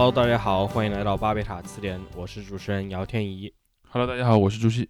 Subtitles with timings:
[0.00, 3.52] Hello，大家好，欢迎来到巴贝塔词典，我是主持人姚天怡。
[3.88, 4.88] Hello，大家好，我是朱熹。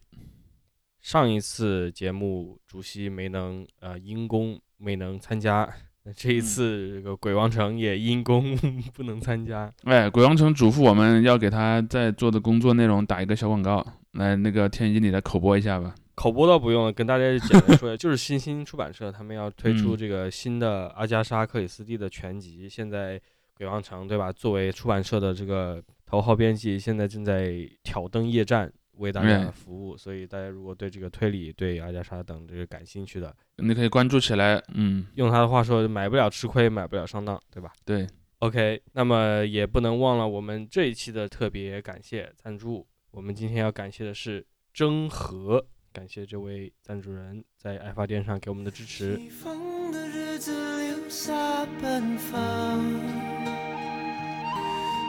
[1.00, 5.66] 上一次节目主席没能呃因公没能参加，
[6.04, 8.54] 那这一次这个鬼王城也因公
[8.92, 9.72] 不能参加。
[9.84, 13.82] 哎，鬼王城嘱咐我们要给他在做的工作内容打一个小广告，
[14.12, 15.94] 来，那个天一你来口播一下吧。
[16.16, 23.18] 口播倒不用了，跟大家简单说一下， 就是新星出版社他们要推出嗯这个新的阿加莎·克里斯蒂的全集，现在
[23.58, 24.32] 鬼王城对吧？
[24.32, 28.72] 作为出版社的这个头号编辑，现在正在挑灯夜战。
[28.98, 34.60] 为大家哎服务，所以大家如果对这个推理、对阿加莎等这个感兴趣的，你可以关注起来。
[34.74, 38.04] 嗯，用他的话说，买不了吃亏，买不了上当，对吧对
[38.40, 42.84] ，？OK，那么也不能忘了我们这一期的特别感谢赞助。
[43.12, 49.16] 我们今天要感谢的是征和，感谢这位赞助人在爱发电上给我们的支持。
[49.16, 52.84] 西风的日子留下奔放，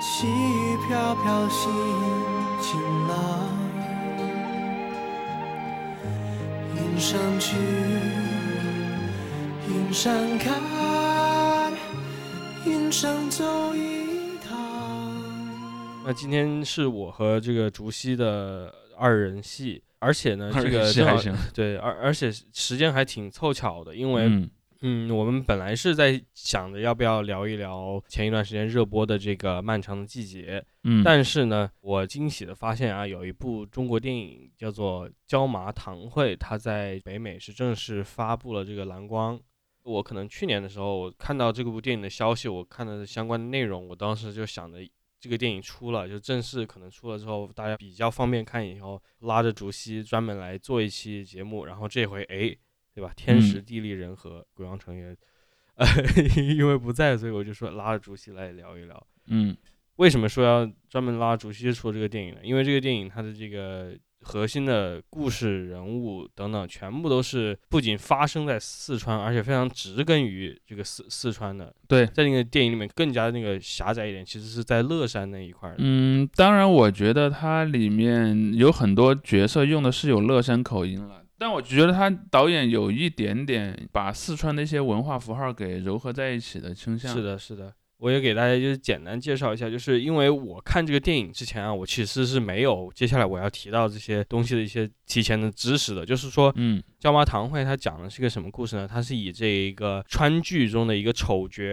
[0.01, 1.69] 细雨飘飘，心
[2.61, 3.49] 晴朗。
[6.73, 7.57] 云上去，
[9.67, 11.73] 云上看，
[12.65, 14.57] 云上走一趟。
[16.05, 20.93] 那今天是我和这个竹溪的二人戏，而且呢，这个
[21.53, 24.49] 对，而而且时间还挺凑巧的，因为嗯
[24.81, 39.39] 嗯，我们本来是在想着要不要聊一聊前一段时间热播的这个《漫长的季节》，嗯，但是呢，我惊喜的发现啊，有一部中国电影叫做《椒麻堂会》，它在北美是正式发布了这个蓝光。
[39.83, 44.77] 我可能去年的时候，我看到这部电影的消息，我看到的相关的内容，我当时就想着，
[45.19, 51.65] 这个电影出了，就正式可能出了之后，大家比较方便看，以后拉着竹溪专门来做一期节目。
[51.65, 52.55] 然后这回，哎，
[52.99, 53.13] 对吧？
[53.15, 55.15] 天时嗯地利人和，鬼王成员，
[55.75, 55.87] 呃，
[56.35, 59.07] 因为不在，所以我就说拉着竹溪来聊一聊。
[59.27, 59.55] 嗯
[59.95, 62.39] 为什么说要专门拉主席说这个电影呢？
[62.43, 71.73] 因为这个电影它的这个核心的故事、人物等等，全部都是不仅发生在四川，而且非常植根于这个四四川的。
[71.87, 75.75] 对，在那个电影里面更加那个狭窄一点，其实是在乐山那一块儿。
[75.79, 87.13] 嗯，当然，我觉得它里面有很多角色用的是有乐山口音了，但我觉得他导演有一点点把四川的一些文化符号给糅合在一起的倾向。
[87.13, 87.73] 是，的，是的。
[87.97, 96.05] 我也给大家就是简单介绍一下，就是因为我看这个电影之前啊，我其实是没有接下来我要提到这些东西的一些提前的知识的。
[96.05, 98.87] 就是说，嗯椒麻堂会它讲的是个什么故事呢？
[98.87, 101.63] 它是以这一个川剧中的一个丑角，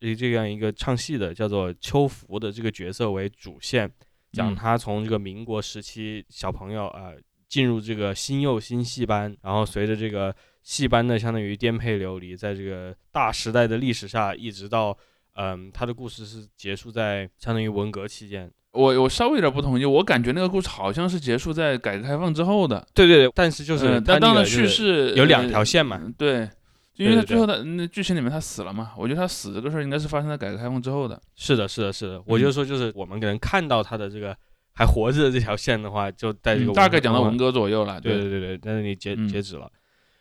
[0.00, 3.90] 呃这样一个唱戏的叫做秋福的这个角色为主线，
[4.32, 7.16] 讲嗯他从这个民国时期小朋友啊、呃
[7.48, 14.96] 进入这个新幼新戏班，然后随着这个戏班的相当于颠沛流离，在这个大时代的历史下，一直到
[15.34, 18.50] 嗯，他的故事是结束在相当于文革期间。
[18.72, 25.98] 我我稍微有点不同意，我感觉那个故事好像是结束在改革开放之后的，对对对，但是就是但当然叙事有两呃条线嘛。
[26.02, 26.48] 嗯对，
[26.96, 31.18] 因为他最后的那剧情里面他死了嘛，我觉得他死这个事儿应该是发生在改革开放之后的。
[31.36, 34.36] 是的，是的，是的，我就嗯说，就是我们可能看到他的这个
[34.76, 37.98] 还活着的这条线的话，就在这个嗯大概讲到文文革左右了。
[37.98, 39.72] 对对对对，但是你截嗯截止了。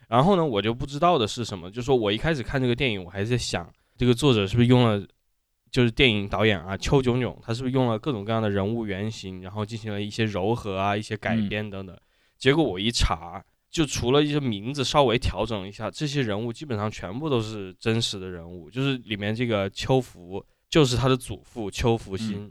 [0.08, 5.06] 然后呢，我就不知道的是什么，就是说我一开始看这个电影，我还在想，这个作者是不是用了，
[5.72, 11.98] 就是电影导演啊邱炯炯，他是不是用了各种各样的人物原型，然后进行了一些糅合啊、一些改嗯编等等。
[12.38, 22.50] 结果我一查，就除了一些名字稍微调整了一下，这些人物基本上全部都是真实的人物，就是里面这个邱福就是他的祖父邱福兴。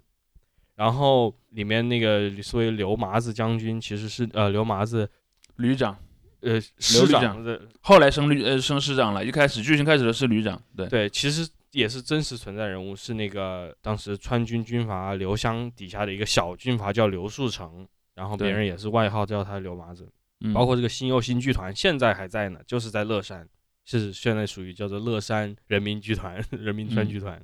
[0.77, 5.09] 然后里面那个所谓刘麻子将军，其实是呃刘麻子
[5.57, 5.97] 旅长
[6.41, 7.45] 呃，师旅长
[7.81, 20.09] 后来升旅呃升师长了，一开始剧情开始的是旅长，对对，其实也是真实存在人物，是那个当时川军军阀刘湘底下的一个小军阀叫刘树成，然后别人也是外号叫他刘麻子，
[20.41, 23.49] 嗯包括这个新右新剧团现在还在呢，就是在乐山，
[23.85, 27.41] 是现在属于叫做乐山人民剧团、 人民川嗯剧团。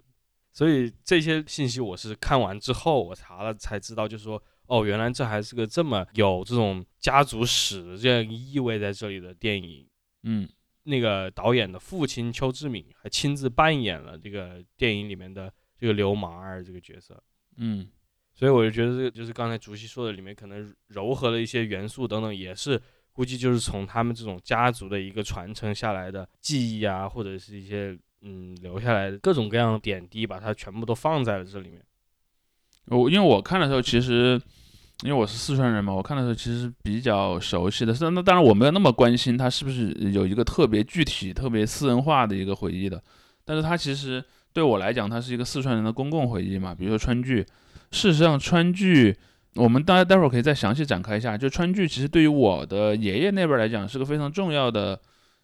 [0.60, 9.88] 所以这些信息我是看完之后我查了才知道，就是说哦，原来这还是个这么有这种家族史的这样意味在这里的电影。
[10.24, 10.46] 嗯。
[10.82, 17.22] 那个导演的父亲邱志敏还亲自扮演了这个电影里面的这个流氓儿这个角色，
[17.56, 17.88] 嗯。
[18.34, 22.78] 所以我就觉得这个就是刚才竹溪说的，里面可能糅合了一些元素等等，也是
[23.14, 31.82] 估计就是从他们这种家族的一个传承下来的记忆啊，或者是一些嗯留下来各种各样的点滴，把它全部都放在了这里面。
[32.86, 34.40] 我因为我看的时候，其实
[35.02, 37.94] 因为我是四川人嘛，我看的时候其实比较熟悉的。
[37.94, 43.02] 是那当然我没有那么关心他是不是有一个特别具体、特别私人化的一个回忆的，
[43.44, 44.22] 但是他其实
[44.52, 46.74] 对我来讲，它是一个四川人的公共回忆嘛。
[46.74, 47.46] 比如说川剧，
[47.92, 49.16] 事实上川剧，
[49.54, 51.38] 我们大家待会儿可以再详细展开一下。
[51.38, 55.00] 就川剧，其实对于我的爷爷那边来讲，是个非常重要的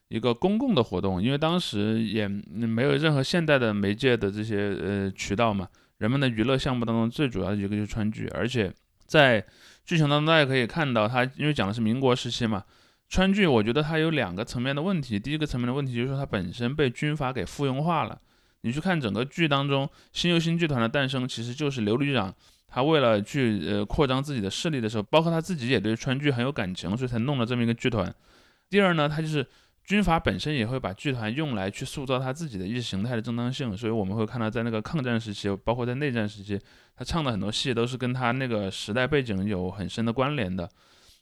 [0.08, 5.68] 一个公共的活动，因为当时也没有任何现代的媒介的这些呃渠道嘛。
[5.98, 8.72] 人们的娱乐项目当中最主要的一个就是川剧，而且
[9.06, 9.44] 在
[9.84, 12.62] 剧情当中大家可以看到，它因为讲的是民国时期嘛。
[13.08, 15.18] 川剧，我觉得它有两个层面的问题。
[15.18, 18.20] 第一个层面的问题就是说，它本身被军阀给附庸化了。
[18.62, 22.34] 你去看整个剧当中，新游新剧团的诞生，其实就是刘旅长
[22.66, 28.12] 他为了去呃扩张自己的势力的时候，包括他自己也对川剧很有感情，所以才弄了这么一个剧团。
[28.68, 29.46] 第二呢，他就是
[29.86, 33.74] 军阀本身也会把剧团用来去塑造他自己的意识形态的正当性。
[33.74, 36.60] 所以我们会看到，在那个抗战时期，包括在内战时期，
[36.94, 40.68] 他唱的很多戏都是跟他那个时代背景有很深的关联的，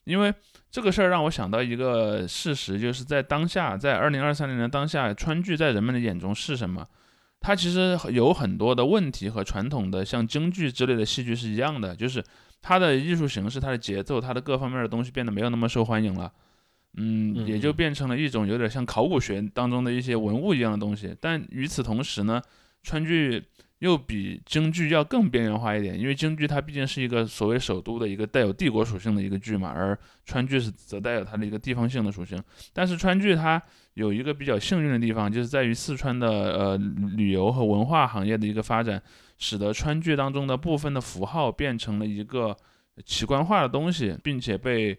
[0.03, 0.35] 因为。
[0.75, 6.85] 这个事儿让我想到一个事实，就是在当下，在二零二三年的当下，川剧在人们的眼中是什么？
[7.39, 12.21] 它其实有很多的问题和传统的像京剧之类的戏剧是一样的，就是
[12.61, 16.33] 它的艺术形式、它的节奏、它的各方面的东西变得没有那么受欢迎了，
[16.97, 21.17] 嗯，也就变成了一种有点像考古学当中的一些文物一样的东西。
[21.21, 22.43] 但与此同时呢，
[22.83, 23.43] 川剧。
[23.81, 32.43] 又比京剧要更边缘化一点，因为京剧它毕竟是一个所谓首都的一个带有帝国属性的一个剧嘛，而川剧是则带有它的一个地方性的属性。
[32.73, 33.61] 但是川剧它
[33.93, 36.79] 有一个比较幸运的地方，就是在于四川的呃
[37.15, 39.03] 旅游和文化行业的一个发展，
[39.37, 42.57] 使得川剧当中的部分的符号变成了一个
[43.05, 44.97] 奇观化的东西，并且被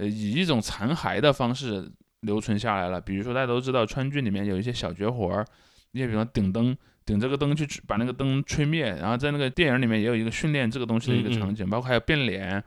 [0.00, 1.88] 呃以一种残骸的方式
[2.22, 3.00] 留存下来了。
[3.00, 5.46] 比如说大家都知道川剧里面有一些小绝活儿，
[5.92, 6.76] 你比方顶灯。
[7.06, 12.62] 顶这个灯去把那个灯吹灭，然后在那个电影里面也有一个训练这个东西的一个场景，包括还有变脸，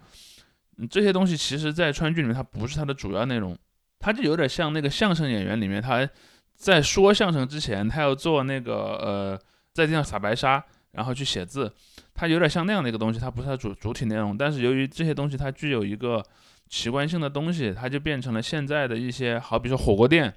[0.89, 3.57] 这些东西其实，在川剧里面它不是它的主要内容，
[3.99, 6.05] 它就有点像那个相声演员里面，他
[6.57, 9.39] 在说相声之前，他要做那个呃
[9.71, 11.71] 在地上撒白沙，然后去写字，
[12.13, 16.21] 它有点像那样的一个东西，它不是它主主体内容，但是由于这些东西它具有一个
[16.73, 20.33] 奇观性的东西，它就变成了现在的一些，好比说火锅店。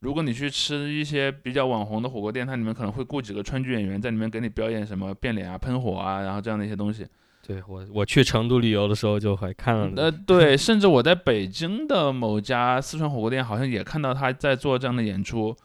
[0.00, 7.06] 如果你去吃一些比较网红的火锅店，它里面可能会雇几个川剧演员在里面给你表演什么变脸啊、喷火啊，然后这样的一些东西。
[7.46, 9.90] 对我，我去成都旅游的时候就会看了。
[9.96, 15.56] 呃，对， 甚至我在北京的某家四川火锅店，好像也看到他在做这样的演出。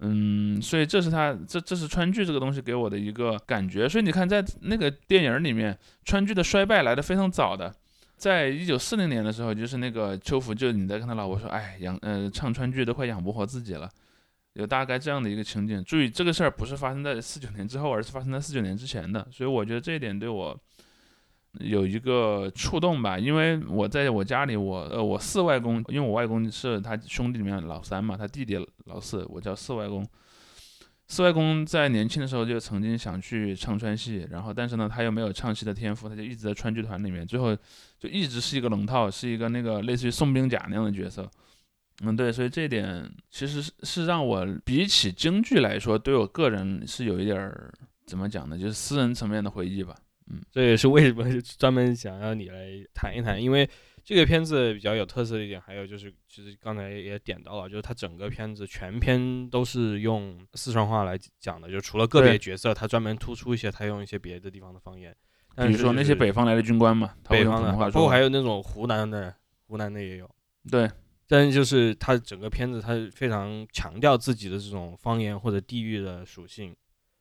[0.00, 3.88] 嗯，所以这是他这这是川剧这个东西给我的一个感觉。
[3.88, 7.72] 所以你看，在那个电影里面，川剧的衰败来的非常早的。
[8.16, 13.88] 在一九四零年的时候，就是那个邱福就你在跟他老婆说，哎，养呃唱川剧都快养不活自己了，
[14.54, 15.84] 有大概这样的一个情景。
[15.84, 19.26] 注意这个事儿不是发生在四九年之后，而是发生在四九年之前的。
[19.30, 20.58] 所以我觉得这一点对我
[21.60, 30.02] 有一个触动吧，因为我在我家里，我呃我四外公，因为我外公是他兄弟里面老三嘛，他弟弟老四，我叫四外公。
[31.08, 37.56] 四外公在年轻的时候就曾经想去唱川戏，然后但是呢，他又没有唱戏的天赋，他就一直在川剧团里面，最后
[37.98, 41.30] 就一直是一个龙套，是一个那个类似于宋兵甲那样的角色。
[42.02, 47.72] 嗯，对，所以这一点其实是是让我比起京剧来说，对我个人是有一点儿
[48.04, 49.94] 怎么讲呢，就是私人层面的回忆吧。
[50.28, 51.24] 嗯，这也是为什么
[51.56, 53.68] 专门想要你来谈一谈，因为。
[54.06, 65.12] 这个片子比较有特色的一点，还有就是，其实刚才也点到了，就是它整个片子全篇都是用四川话来讲的，就除了个别角色，他专门突出一些，他用一些别的地方的方言，
[65.56, 69.34] 比如说那些北方来的军官嘛，北方的，包括还有那种湖南的，
[69.66, 70.30] 湖南的也有。
[70.70, 70.88] 对，
[71.26, 76.72] 但就是他整个片子，他非常强调自己的这种方言或者地域的属性，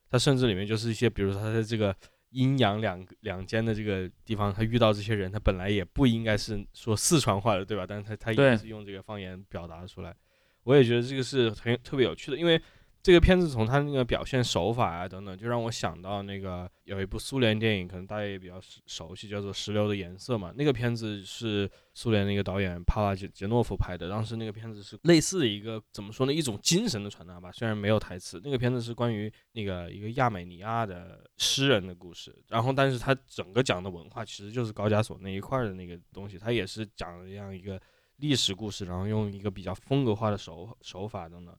[0.07, 1.95] 他甚至里面就是一些，比如说它的这个。
[2.35, 7.85] 阴阳两两间的这个地方，他遇到这些人，他本来也不应该是说四川话的，对吧？
[7.87, 10.15] 但是他他也是用这个方言表达出来。
[10.63, 12.61] 我也觉得这个是很特别有趣的，因为。
[13.05, 20.51] 这个片子从它那个表现手法啊等等，就让我想到那个有一部苏联电影，可能大家也比较熟熟悉，叫做《石榴的颜色》嘛。
[20.57, 24.09] 那个片子是苏联那个导演帕拉杰杰诺夫拍的。
[24.09, 26.33] 当时那个片子是类似的一个怎么说呢？
[26.33, 28.41] 一种精神的传达吧，虽然没有台词。
[28.43, 37.79] 那个片子是关于那个一个亚美尼亚的诗人的故事，然后但是他整个讲的文化其实就是高加索那一块的那个东西，他也是讲了这样一个
[38.15, 41.55] 历史故事，然后用一个比较风格化的手手法等等。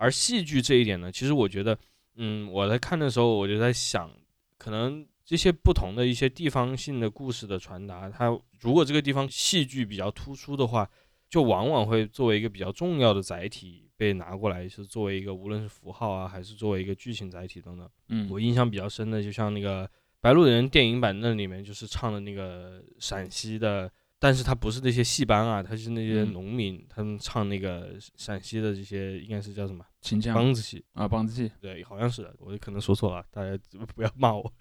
[0.00, 1.78] 而戏剧这一点呢，其实我觉得，
[2.16, 4.10] 嗯，我在看的时候，我就在想，
[4.56, 8.26] 可能这些不同的一些地方性的故事的传达，它
[8.60, 10.88] 如果这个地方戏剧比较突出的话，
[11.28, 17.86] 就往往会作为一个比较重要的载体被拿过来，是作为一个无论是符号啊，还是作为一个剧情载体等等。
[18.08, 19.86] 嗯，我印象比较深的，就像那个
[20.22, 23.92] 《白鹿原》电影版那里面就是唱的那个陕西的
[24.22, 33.58] 但是他不是那些戏班啊，他是那些嗯农民，他们唱那个陕西的这些应该是叫什么秦腔梆子戏，啊，梆子戏，对，好像是的，我可能说错了，大家
[33.96, 34.52] 不要骂我。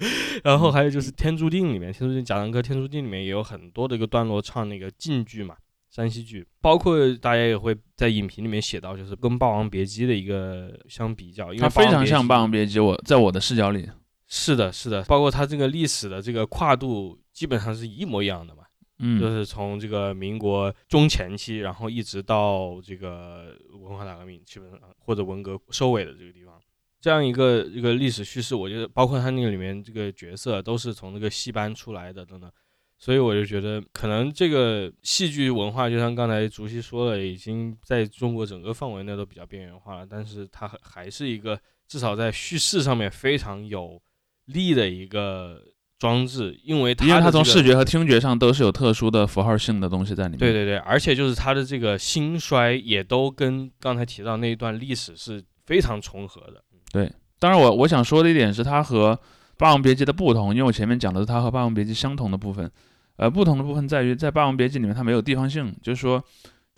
[0.46, 5.58] 然后还有就是《天注定》里面，《天注定》贾樟柯《天注定》里面也有很多的一个段落唱那个晋剧嘛，
[5.90, 13.90] 山西剧，包括大家也会在影评里面写到，就是跟《霸王别姬》的一个相比较，因为它非常像《霸霸王别姬》，我在我的视角里，
[14.26, 18.59] 是的，是的，包括它这个历史的这个跨度基本上是一模一样的嘛。
[19.00, 26.60] 就，是从这个民国中前期，然后一直到这个文化大革命，基本上或者文革收尾的这个地方，
[27.00, 32.52] 这样一个一个历史叙事，我觉得包括他那个里面这个角色都是从那个戏班出来的等等，
[32.98, 44.02] 所以我就觉得可能这个戏剧文化，就像刚才竹溪说的，已经在中国整个范围内都比较边缘化了，但是它还是一个至少在叙事上面非常有
[44.48, 45.64] 力的一个
[46.00, 50.40] 装置，因为它因为它从视觉和听觉上都是有特殊的符号性的东西在里面。
[50.40, 56.64] 对对对，而且就是它的这个兴衰也都跟刚才提到那一段历史是非常重合的。
[56.92, 59.14] 对当然我，我想说的一点是，它和
[59.58, 62.70] 《霸王别姬》的不同，因为我前面讲的是它和《霸王别姬》相同的部分，
[63.18, 66.24] 呃，不同的部分在于，在《霸王别姬》里面它没有地方性，就是说，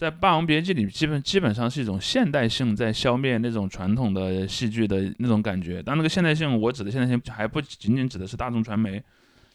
[0.02, 5.80] 在《霸王别姬》里基本基本上是一种现代性在消灭那种传统的戏剧的那种感觉。
[5.86, 9.00] 但，那个现代性，我指的现代性还不仅仅指的是大众传媒，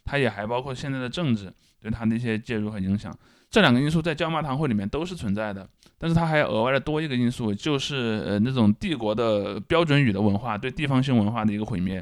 [0.05, 3.13] 它也还包括现在的政治对它的一些介入和影响。
[3.51, 5.69] 这两个因素在椒麻堂会里面都是存在的。
[5.99, 12.01] 但是它还额外的多一个因素，就是呃那种帝国的标准语的文化对地方性文化的一个毁灭。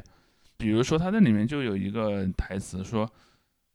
[0.55, 3.11] 比如说，它那里面就有一个台词说：“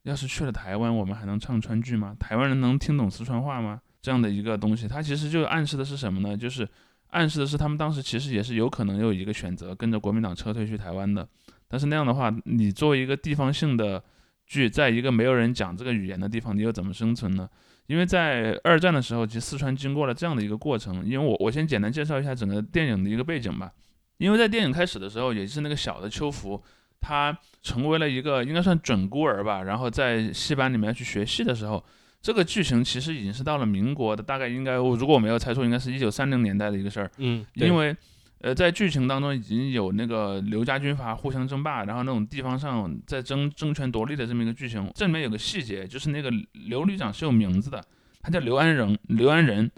[0.04, 2.14] 要是去了台湾，我们还能唱川剧吗？
[2.20, 6.36] 台湾人能听懂四川话吗？”这样的一个东西，它其实就暗示的是什么呢？
[6.36, 6.68] 就是
[7.08, 11.26] 暗示的是他们当时其实也是有可能有一个选择，跟着国民党撤退去台湾的。
[11.68, 14.02] 但是那样的话，你作为一个地方性的
[14.46, 17.48] 剧，在一个没有人讲这个语言的地方，你又怎么生存呢？
[17.86, 21.04] 因为在二战的时候，其实四川经过了这样的一个过程。
[21.04, 23.72] 因为我我先简单介绍一下整个电影的一个背景吧。
[24.18, 26.62] 因为在电影开始的时候，也是那个小的秋福，
[27.00, 29.62] 他成为了一个应该算准孤儿吧。
[29.62, 31.84] 然后在戏班里面去学戏的时候，
[32.22, 37.10] 这个剧情其实已经是到了民国的，大概应该我如果我没有猜错，应该是一九三零年代的一个事儿。
[37.16, 37.96] 嗯，因为
[38.42, 44.90] 呃，在剧情当中已经有那个刘家军阀互相争霸，然后那种地方上在争争权夺利的这么一个剧情。
[44.94, 47.82] 这里面有个细节，就是那个刘旅长是有名字的，
[48.22, 48.98] 他叫刘安仁。
[49.08, 49.70] 刘安仁，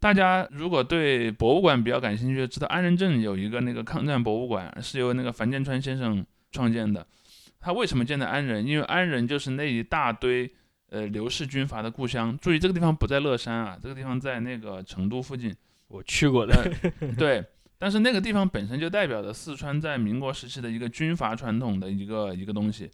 [0.00, 7.06] 大家如果对博物馆比较感兴趣，知道安仁镇有一个那个抗战博物馆，是由那个樊建川先生创建的。
[7.60, 8.66] 他为什么建在安仁？
[8.66, 10.52] 因为安仁就是那一大堆
[10.94, 12.36] 呃刘氏军阀的故乡。
[12.40, 15.54] 注意，这个地方不在乐山啊，这个地方在那个成都附近。
[15.88, 16.72] 我去过的，
[17.18, 17.44] 对，
[17.78, 22.90] 但是那个地方本身就代表着四川在民国时期的一个军阀传统的一个一个东西，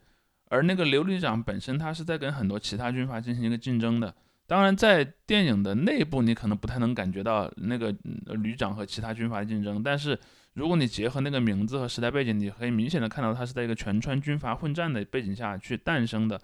[0.49, 4.13] 而那个刘旅长本身他是在跟很多其他军阀进行一个竞争的。
[4.47, 10.19] 当然，在电影的内部，你可能不太能感觉到那个嗯旅长和其他军阀的竞争，但是
[10.55, 16.39] 如果你结合那个名字和时代背景，你可以明显的看到他是在一个全川军阀混战的背景下去诞生的。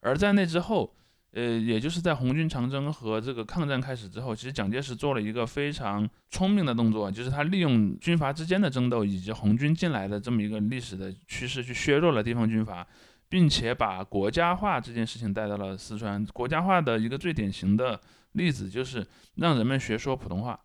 [0.00, 0.94] 而在那之后，
[1.32, 12.86] 呃，也就是在红军长征和这个抗战开始之后，其实蒋介石做了一个非常聪明的动作，就是他利用军阀之间的争斗以及红军进来的这么一个历史的趋势，去削弱了地方军阀，
[13.28, 16.24] 并且把国家化这件事情带到了四川。
[16.26, 18.00] 国家化的一个最典型的
[18.32, 20.58] 例子就是让人们学说普通话，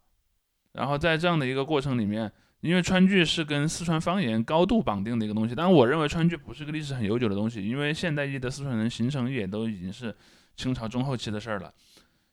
[0.73, 2.31] 然后在这样的一个过程里面。
[2.61, 10.15] 因为川剧是跟四川方言高度绑定的一个东西，但我认为川剧不是一个历史很悠久的东西，因为现代意义的四川人形成也都已经是
[10.55, 11.71] 清朝中后期的事儿了，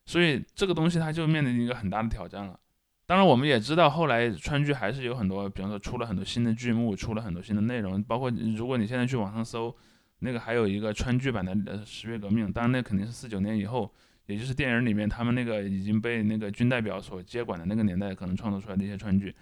[0.06, 2.58] 所以这个东西它就面临一个很大的挑战了。
[3.04, 9.74] 当然，我们也知道后来川剧还是有很多，比方说出了很多新的剧目，出了很多新的内容，包括如果你现在去网上搜，
[10.20, 13.92] 那个还有一个川剧版的十月革命，当然那肯定是四九年以后，
[14.26, 19.34] 也就是电影里面他们那个已经被那个军代表所接管的那个年代，可能创作出来的一些川剧。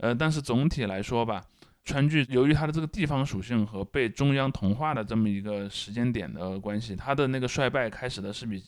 [0.00, 1.42] 呃，但是总体来说吧，
[1.84, 8.62] 川剧由于它的这个地方属性和被中央同化的这么一个时间点的关系，它的那个衰败开始的是比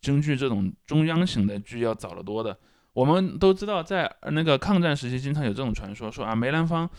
[0.00, 2.58] 京剧这种中央型的剧要早得多的。
[2.92, 6.90] 我们都知道，在那个抗战时期，经常有这种传说，说啊梅兰芳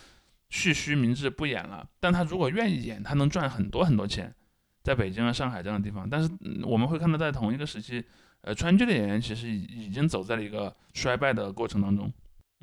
[0.50, 4.34] 蓄须明志不演了，但他如果愿意演，他能赚很多很多钱，
[4.82, 6.10] 在北京啊、上海这样的地方。
[6.10, 6.30] 但是、
[6.64, 8.04] 我们会看到，在同一个时期，
[8.42, 12.12] 呃，川剧的演员其实已已经走在了一个衰败的过程当中。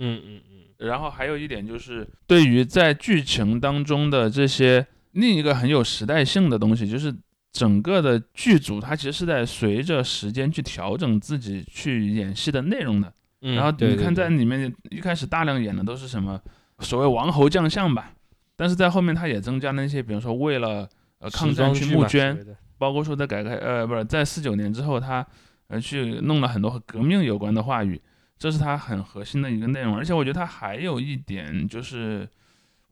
[0.01, 7.15] 嗯嗯嗯，然后还有一点就是，对于在剧情当中的这些另一个很有时代性的东西，就是
[7.53, 13.13] 整个的剧组它其实是在随着时间去调整自己去演戏的内容的。
[13.43, 16.39] 嗯然后你看在里面一开始大量演的都是什么
[16.81, 18.13] 所谓王侯将相吧，
[18.55, 20.89] 但是在后面他也增加了一些，比如说为了
[21.21, 22.39] 呃抗战去募捐
[22.77, 25.27] 包括说在改革呃不是在四九年之后，他
[25.69, 28.01] 呃去弄了很多和革命有关的话语，
[28.41, 29.97] 这是它很核心的一个内容。
[29.97, 32.29] 而且我觉得它还有一点就是。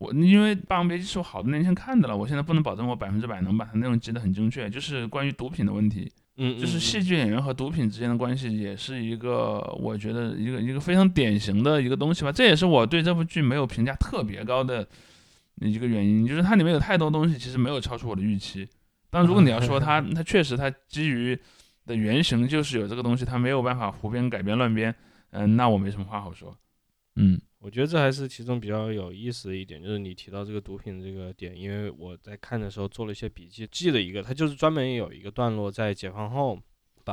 [0.00, 4.71] 我因为《霸王别姬》是我好多年前看的了，我现在不能保证我百分之百能把它内容记得很精确。
[4.71, 12.31] 就是关于毒品的问题，嗯，就是嗯戏剧演员和毒品之间的关系，也是一个我觉得一个一个非常典型的一个东西吧。
[12.31, 14.87] 这也是我对这部剧没有评价特别高的
[15.57, 18.69] 一个原因，就是它里面有太多东西其实没有超出我的预期。
[19.11, 21.37] 但如果你要说 它，它确实它基于
[21.87, 24.95] 的原型就是有这个东西，它没有办法胡编改编乱编，
[25.30, 26.56] 嗯、那我没什么话好说。
[27.16, 27.40] 嗯。
[27.61, 36.56] 我觉得这还是其中比较有意思的一点，就是你提到这个毒品这个点，因为我在看的时候做了一些笔记，记了一个，他就是专门有一个段落在解放后，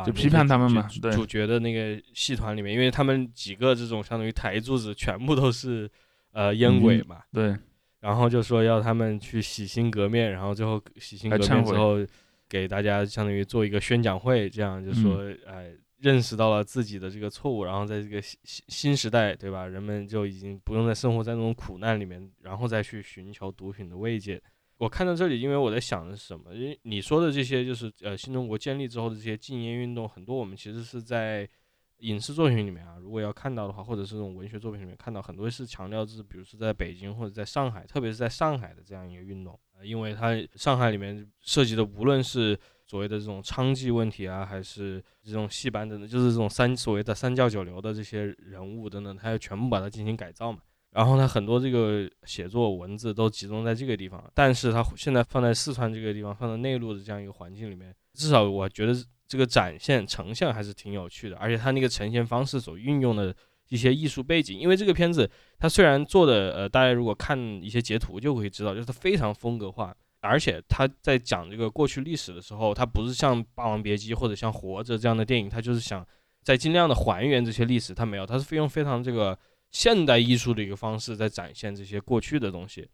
[0.05, 5.89] 就批判他们嘛对主主角的那个戏团里面，因为他们几个这种相当于台柱子全部都是
[6.31, 7.57] 呃烟鬼嗯嘛，对，
[8.01, 12.05] 然后就说要他们去洗心革面，然后最后洗心革面之后，
[12.48, 15.72] 给大家相当于做一个宣讲会，这样就说，哎、
[16.05, 19.65] 认识到了自己的这个错误，然后在这个新新时代，对吧？
[19.65, 24.39] 人们就已经不用再生活在那种苦难里面，然后再去寻求毒品的慰藉。
[24.77, 26.53] 我看到这里，因为我在想的是什么？
[26.53, 31.50] 因为你说的这些，就是呃，新中国建立之后的这些禁烟运动，很多我们其实是在
[32.00, 50.60] 影视作品里面啊，如果要看到的话，或者是这种文学作品里面看到，很多是强调是，比如说在北京或者在上海，特别是在上海的这样一个运动，呃，因为它上海里面涉及的无论是所谓的这种娼妓问题啊，还是这种戏班等等，就是这种三所谓的三教九流的这些人物等等，他要全部把它进行改造嘛。
[50.92, 58.94] 然后他很多这个写作文字都集中在这个地方，但是它现在放在四川这个地方，放在内陆的这样一个环境里面，至少我觉得
[59.27, 63.36] 这个展现呈现还是挺有趣的，而且它那个呈现方式所运用的
[63.68, 69.94] 一些艺术背景，因为这个片子它虽然做的呃，大家如果看一些截图就可以知道，就是它非常风格化，
[70.25, 76.06] 而且他在讲这个过去历史的时候，他不是像《霸王别姬》或者像《活着》这样的电影，他就是想
[76.41, 79.38] 在尽量的还原这些历史，他没有，他是用非常这个
[79.71, 82.89] 现代艺术的一个方式在展现这些过去的东西。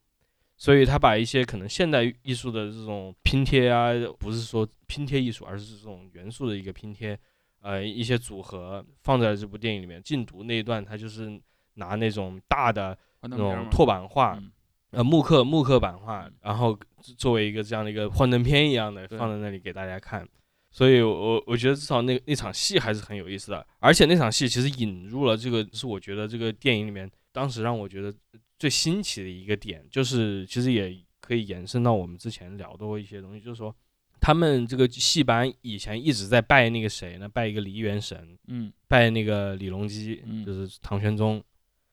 [0.58, 7.18] 所以他把一些可能现代艺术的这种拼贴啊，不是说拼贴艺术，而是这种元素的一个拼贴，
[7.62, 10.00] 呃，一些组合放在这部电影里面。
[10.04, 11.42] 禁毒那一段，他就是
[11.74, 14.52] 拿那种大的那种拓版画，嗯
[14.92, 16.78] 呃，木刻木刻版画嗯，然后
[17.18, 20.28] 作为一个这样的一个幻灯片一样的放在那里给大家看。
[20.70, 28.14] 所以我，我我觉得至少那那场戏还是很有意思的，而且那场戏其实引入了这个，是我觉得这个电影里面当时让我觉得
[28.58, 33.76] 最新奇的一个点，就是其实也可以延伸到我们之前聊到过一些东西，就是说
[34.22, 37.28] 他们这个戏班以前一直在拜那个谁呢？
[37.28, 41.44] 拜一个梨园神，嗯拜那个李隆基，嗯就是唐玄宗。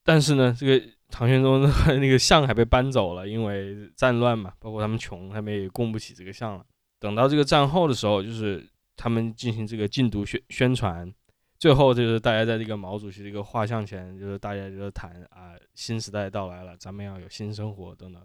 [0.04, 1.68] 但是呢，这个唐玄宗的
[1.98, 6.64] 那个像还被搬走了，因为战乱嘛， 包括他们穷，他们也供不起这个像了。
[6.98, 8.66] 等到这个战后的时候，就是
[8.96, 11.12] 他们进行这个禁毒宣宣传，
[11.58, 18.22] 最后就是大家在这个毛主席这个画像前，就是大家就是谈啊，新时代到来了，咱们要有新生活等等。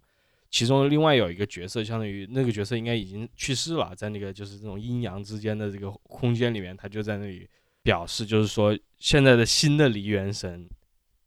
[0.49, 7.47] 其中另外有一个角色，相当于那个角色应该已经去世了，在那个就是这种阴阳之间的这个空间里面，他就在那里
[7.81, 10.69] 表示，就是说现在的新的梨园神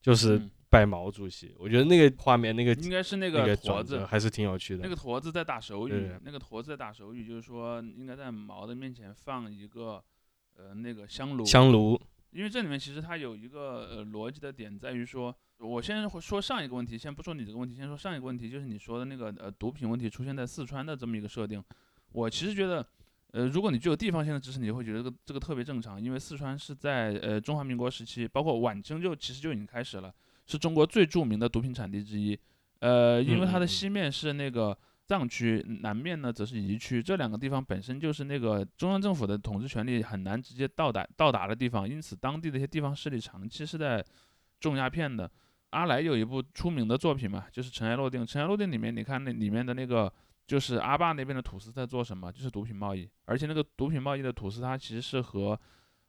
[0.00, 0.40] 就是
[0.76, 1.54] 拜毛主席。
[1.58, 4.82] 我觉得那个画面，那个应该是那那个驼子还是挺有趣的。
[4.82, 10.02] 那个驼子在打手语，那个驼子在打手语，就是说应该在毛的面前放一个
[10.56, 21.62] 呃那个香炉，香炉，因为这里面其实它有一个呃逻辑的点在于说，我先说上一个问题，先不说你这个问题，先说上一个问题，就是你说的那个呃毒品问题出现在四川的这么一个设定，
[22.12, 22.86] 我其实觉得。
[23.32, 30.14] 呃，如果你具有地方性的知识，你就会觉得这个这个特别正常，因为四川是在呃中华民国时期，包括晚清就其实就已经开始了，
[30.46, 32.38] 是中国最著名的毒品产地之一。
[32.78, 44.04] 呃，因为它的西面是那个藏区，南面呢则是彝区，这两个地方本身就是那个中央政府的统治权力很难直接到达到达的地方，因此当地的一些地方势力长期是在
[44.60, 45.30] 种鸦片的。
[45.70, 48.22] 阿来有一部出名的作品嘛，就是《尘埃落定》。
[48.26, 50.10] 《尘埃落定》里面，你看那里面的那个，
[50.46, 52.32] 就是阿坝那边的土司在做什么？
[52.32, 55.58] 就是毒品贸易，而且那个毒品贸易的土司，它其实是和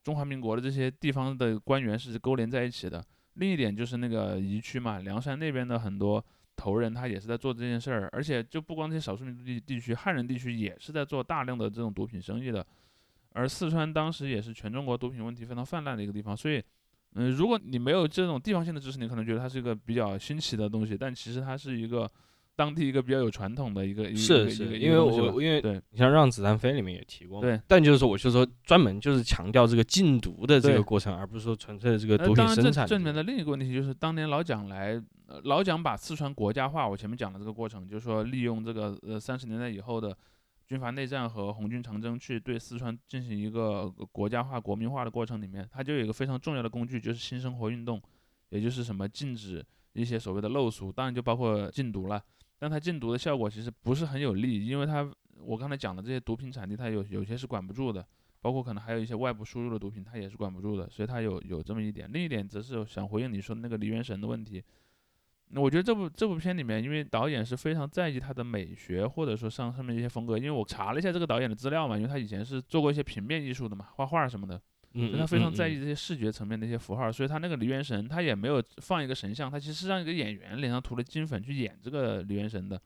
[0.03, 3.03] 中华民国的这些地方的官员是勾连在一起的。
[3.37, 6.23] 另一点就是那个彝区嘛，凉山那边的很多
[6.55, 12.65] 头人，他也是在做这件事儿，而且就不光这些少数民族地地区，汉人地区也是在做大量的这种毒品生意的。
[13.33, 16.61] 而四川当时也是全中国毒品问题非常泛滥的一个地方，所以，
[17.13, 22.09] 嗯、如果你没有这种地方性的知识，你可能觉得它是一个比较新奇的东西，但其实它是一个
[22.57, 32.87] 当地一个比较有传统的一个是是因为我因为对你像《让子弹飞》里面也提过嘛，对但就是说，我就说专门就是强调这个禁毒的这对个过程，而不是说纯粹的这个毒品生产。
[32.87, 40.17] 这里面的另一个问题就是，当年老蒋来，呃老蒋把四川国家化，我前面讲的这个过程，就是说利用这个呃三十年代以后的
[40.65, 48.01] 军阀内战和红军长征去对四川进行一个国家化、国民化的过程里面，它就有一个非常重要的工具，就是新生活运动，
[48.49, 52.19] 也就是什么禁止一些所谓的陋俗，当然就包括禁毒了。
[52.59, 55.09] 但它禁毒的效果其实不是很有利，因为它
[55.41, 58.05] 我刚才讲的这些毒品产地，它有有些是管不住的，
[58.41, 62.09] 包括可能还有一些外部输入的毒品，它也是管不住的，所以它有有这么一点。
[62.11, 64.63] 另一点则是想回应你说的那个梨园神的问题。
[65.49, 70.37] 那我觉得这部这部片里面，因为导演是非常在意他的美学，或者说上上面一些风格。
[70.37, 74.61] 因为我查了一下这个导演的资料嘛，因为他以前是做过一些平面艺术的嘛，画画什么的，
[74.97, 77.11] 所以他非常在意这些视觉层面的一些符号。
[77.11, 82.81] 所以他那个梨园神，他也没有放一个神像，他其实是让一个演员脸上涂了金粉去演这个梨园神的。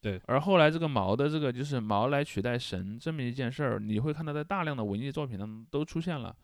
[0.00, 0.20] 对。
[0.26, 6.34] 而后来这个毛的这个就是毛来取代神这么一件事儿，你会看到在大量的文艺作品当中都出现了。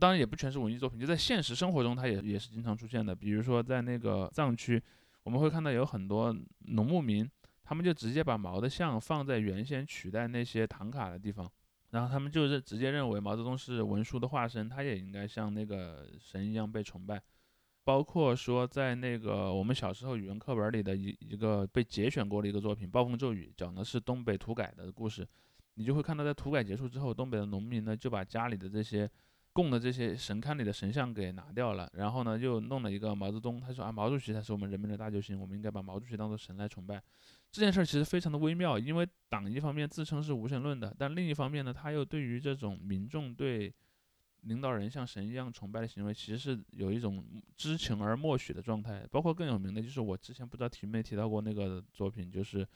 [0.00, 3.14] 当然也不全是文艺作品，就在现实生活中，它也也是经常出现的。
[3.14, 4.82] 比如说在那个藏区，
[5.22, 6.36] 我们会看到有很多
[6.66, 7.26] 农牧民，
[7.62, 11.48] 他们就直接把毛的像放在原先取代那些唐卡的地方，
[11.90, 17.22] 然后他们就是直接认为毛泽东是文殊的化身，他也应该像那个神一样被崇拜。
[17.84, 25.26] 包括说在那个我们小时候语文课本里的一一个被节选过的一个作品《暴风骤雨》，讲的是东北土改的故事，
[25.74, 29.10] 你就会看到在土改结束之后，东北的农民呢就把家里的这些。
[29.56, 33.58] 供的这些神龛里的神像给拿掉了，然后呢，又弄了一个毛泽东。
[33.58, 37.02] 他说啊，毛主席才是我们人民的大救星，我们应该把毛主席当做神来崇拜。
[37.52, 43.72] 这件事儿其实非常的微妙，因为党一方面自称是无神论的，但另一方面呢，他又对于这种民众对
[44.42, 47.24] 领导人像神一样崇拜的行为，其实是有一种
[47.56, 49.06] 知情而默许的状态。
[49.10, 52.66] 包括更有名的就是我之前不知道提没提到过那个作品，就是。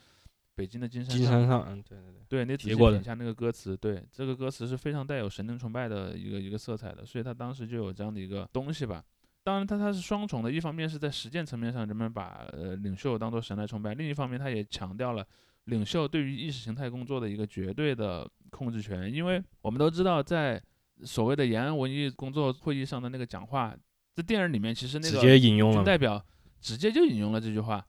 [0.57, 9.03] 北京的金山金山上，嗯，对对对，对，那仔细品一下那个歌词，对，这个歌词是非常带有神灵崇拜的一个一个色彩的，所以他当时就有这样的一个东西吧。
[9.43, 15.27] 当然，它它是双重的，一方面是在实践层面上，人们把呃领袖当做神来崇拜；另一方面，它也强调了
[15.65, 19.13] 领袖对于意识形态工作的一个绝对的控制权。
[19.13, 20.63] 因为我们都知道，在
[21.03, 23.75] 所谓的延安文艺工作会议上的那个讲话，
[24.15, 26.23] 在电影里面其实那个直接引用了代表
[26.61, 27.85] 直接就引用了这句话。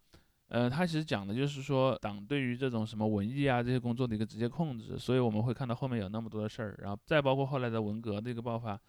[0.47, 8.79] 呃，他其实讲的就是说，党对于这种什么文艺啊这些工作的一个直接控制，所以我们会看到后面有那么多的事儿，然后再包括后来的文革的一个爆发，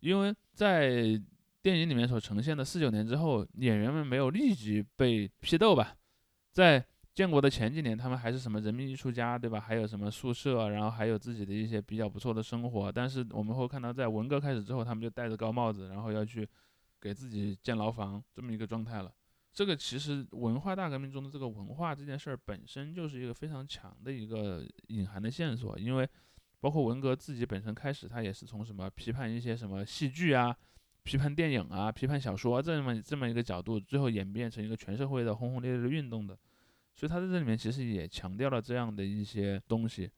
[0.00, 1.18] 因为在
[1.66, 5.96] 电影里面所呈现的四九年之后，演员们没有立即被批斗吧，
[6.52, 9.58] 在建国的前几年，他们还是什么人民艺术家，对吧？
[9.58, 16.48] 还有什么宿舍，然后还有自己的一些比较不错的生活，但是我们会看到，在文革开始之后，他们就戴着高帽子，然后要去
[17.00, 19.12] 给自己建牢房这么一个状态了。
[19.52, 26.08] 这个其实文化大革命中的这个文化这件事儿本身就是一个非常强的一个隐含的线索，因为
[26.60, 30.56] 包括文革自己本身开始，它也是从什么批判一些什么戏剧啊、
[31.06, 36.36] 批判电影啊、批判小说这么这么一个角度，最后演变成一个全社会的轰轰烈烈的运动的，
[36.96, 40.10] 所以他在这里面其实也强调了这样的一些东西。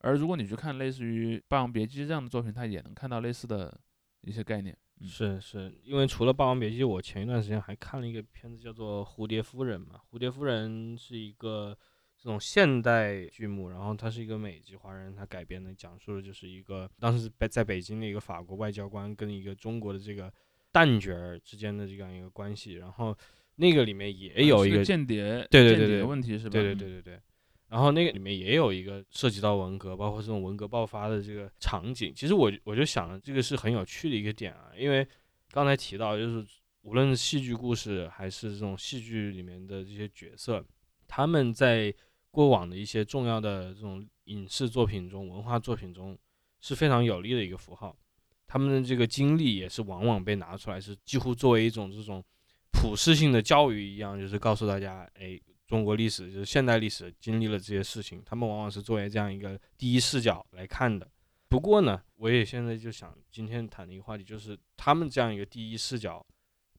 [0.00, 3.80] 而如果你去看类似于《霸王别姬》这样的作品，他也能看到类似的
[4.20, 4.76] 一些概念。
[5.00, 10.00] 是是，因为除了《霸王别姬》，我前一段时间还看了一个片子，叫做《蝴蝶夫人》嘛。
[10.14, 11.76] 《蝴蝶夫人》是一个
[12.20, 20.32] 这种现代剧目，然后它是一个美籍华人他改编的，讲述的就是一个当时在在北京的一个法国外交官跟一个中国的这个
[20.72, 22.74] 旦角儿之间的这样一个关系。
[22.74, 23.16] 然后
[23.54, 26.50] 那个里面也有一个间谍，对对对对，问题是吧？
[26.50, 27.20] 对对对对对。
[27.68, 32.12] 然后那个里面也有一个涉及到文革，包括这种文革爆发的这个场景。
[32.14, 35.06] 其实我我就想了，这个是很有趣的一个点啊，因为
[35.50, 36.46] 刚才提到，就是
[36.82, 40.64] 无论是戏剧故事还是这种戏剧里面的这些角色，
[41.06, 41.94] 他们在
[42.38, 46.16] 过往的一些重要的这种影视作品中、文化作品中
[46.60, 47.98] 是非常有力的一个符号。
[48.46, 52.24] 他们的这个经历也是往往被拿出来，是几乎作为一种这种
[52.70, 55.36] 普世性的教育一样，就是告诉大家，哎。
[55.66, 61.06] 中国历史就是现代历史经历了这些事情，他们往往是作为这样一个第一视角来看的。
[61.46, 66.24] 不过呢，我也现在就想今天谈的一个话题，就是他们这样一个第一视角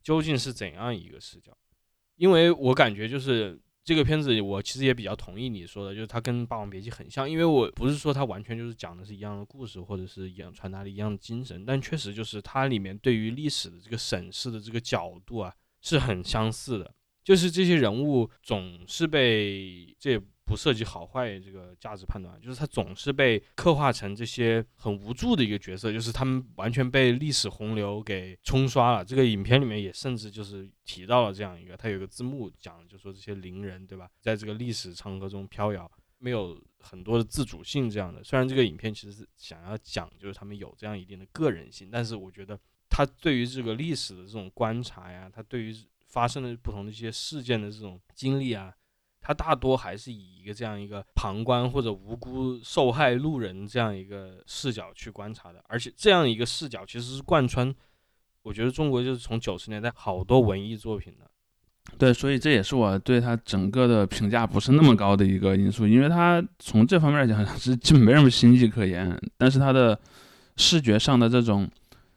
[0.01, 1.55] 究竟是怎样一个视角？
[2.15, 7.29] 因为我感觉就是这个片子，我其实也比较同意你说的，就是它跟《霸王别姬》很像。
[7.29, 16.93] 因为我不是说它完全就是讲的是一样的故事，或者是一样传达的一样的精神，但确实就是它里面对于历史的这个审视的这个角度啊，是很相似的。
[17.23, 29.05] 就是这些人物总是被，这不涉及好坏这个价值判断，就是他总是被刻画成这些很无助的一个角色，就是他们完全被历史洪流给冲刷了。
[29.05, 38.23] 这个影片里面也甚至就是提到了这样一个，他有个字幕讲，就说这些伶人对吧，在这个历史长河中飘摇，没有很多的自主性这样的。
[38.23, 42.59] 虽然这个影片其实是想要讲，就是他们有这样一定的个人性，但是我觉得
[42.89, 45.75] 他对于这个历史的这种观察呀，他对于
[46.07, 48.73] 发生的不同的一些事件的这种经历啊，
[49.29, 57.71] 他大多还是以一个这样一个旁观或者无辜受害路人这样一个视角去观察的，而且这样一个视角其实是贯穿，
[58.41, 61.29] 我觉得中国就是从九十年代好多文艺作品的。
[61.99, 69.99] 对，所以这也是我对他整个的评价不是那么高的一个因素，因为他从这方面来讲 是基本没什么新意可言，但是他的
[70.57, 71.69] 视觉上的这种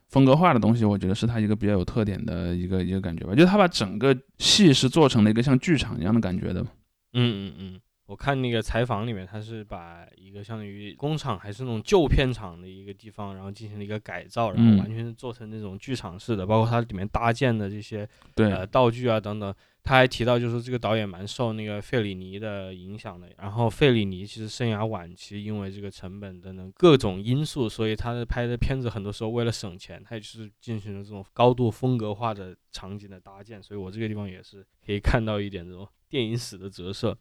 [0.09, 6.66] 风格化的东西，我觉得是他一个比较有特点的一个一个感觉吧，就他把整个戏是做成了一个像剧场一样的感觉的。
[7.14, 19.55] 嗯嗯嗯，我看那个采访里面，他是把一个相当于工厂还是那种旧片场的一个地方，然后进行了一个改造，然后完全是做成那种剧场式的，包括它里面搭建的这些对呃道具啊等等。
[19.83, 23.29] 他还提到，就是这个导演蛮受那个费里尼的影响的。
[23.38, 33.61] 然后费里尼其实生涯晚期，因为这个成本等等各种因素，所以他的拍的片子很多时候为了省钱，他也是进行了这种高度风格化的场景的搭建。
[33.61, 37.16] 所以我这个地方也是可以看到一点这种电影史的折射。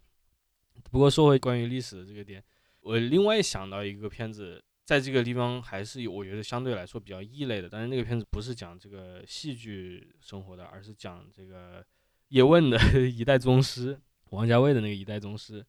[0.89, 2.43] 不过说回关于历史的这个点，
[2.81, 7.69] 我另外想到一个片子，在这个地方还是有我觉得相对来说比较异类的。
[7.69, 11.85] 但是那个片子不是讲这个戏剧生活的，而是讲这个。
[12.31, 12.79] 叶问的
[13.09, 15.65] 一代宗师，王家卫的那个一代宗师，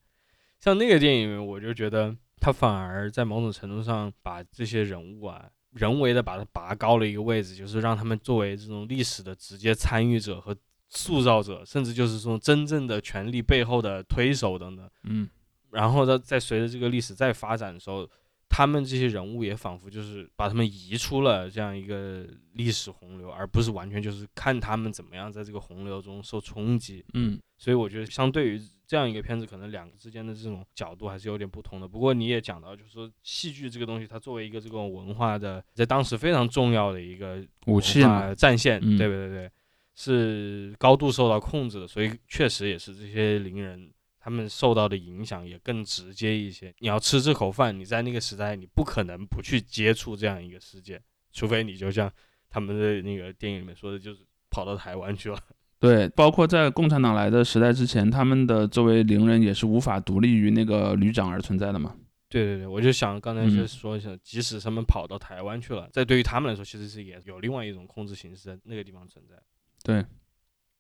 [0.61, 10.57] 像那个电影，我就觉得他反而在某种程度上把这些人物啊，人为的把他拔高了一个位置，就是让他们作为这种历史的直接参与者和
[10.93, 14.89] 塑造者，甚至就是说真正的权力背后的推手等等。
[15.03, 15.29] 嗯，
[15.71, 18.09] 然后呢在随着这个历史在发展的时候。
[18.55, 27.03] 他们这些人物也仿佛就是把他们移出了这样一个历史洪流，而不是完全就是看他们怎么样在这个洪流中受冲击。
[27.15, 31.89] 嗯，所以我觉得相对于这样一个片子，可能两个之间的这种角度还是有点不同的。
[31.89, 38.03] 不过你也讲到，就是说戏剧这个东西，它作为一个这种文化的，在当时非常重要的一个武器
[38.37, 39.29] 战线，对不对？
[39.31, 39.51] 对，
[39.95, 43.91] 是高度受到控制的，所以确实也是这些伶人。
[44.25, 46.73] 他们受到的影响也更直接一些。
[46.79, 51.03] 你要吃这口饭，你在那个时代，你不可能不去接触这样一个世界，
[51.33, 52.09] 除非你就像
[52.49, 55.37] 他们的那个电影里面说的，就是跑到台湾去了。
[55.81, 61.97] 对，包括在共产党来的时代之前，他们的作为伶人也是无法独立于那个旅长而存在的嘛。
[62.29, 69.35] 对对对，我就想刚才就说一下，即使他们跑到台湾去了，在对于他们来说，其实是也有另外一种控制形式在那个地方存在。
[69.83, 70.05] 对。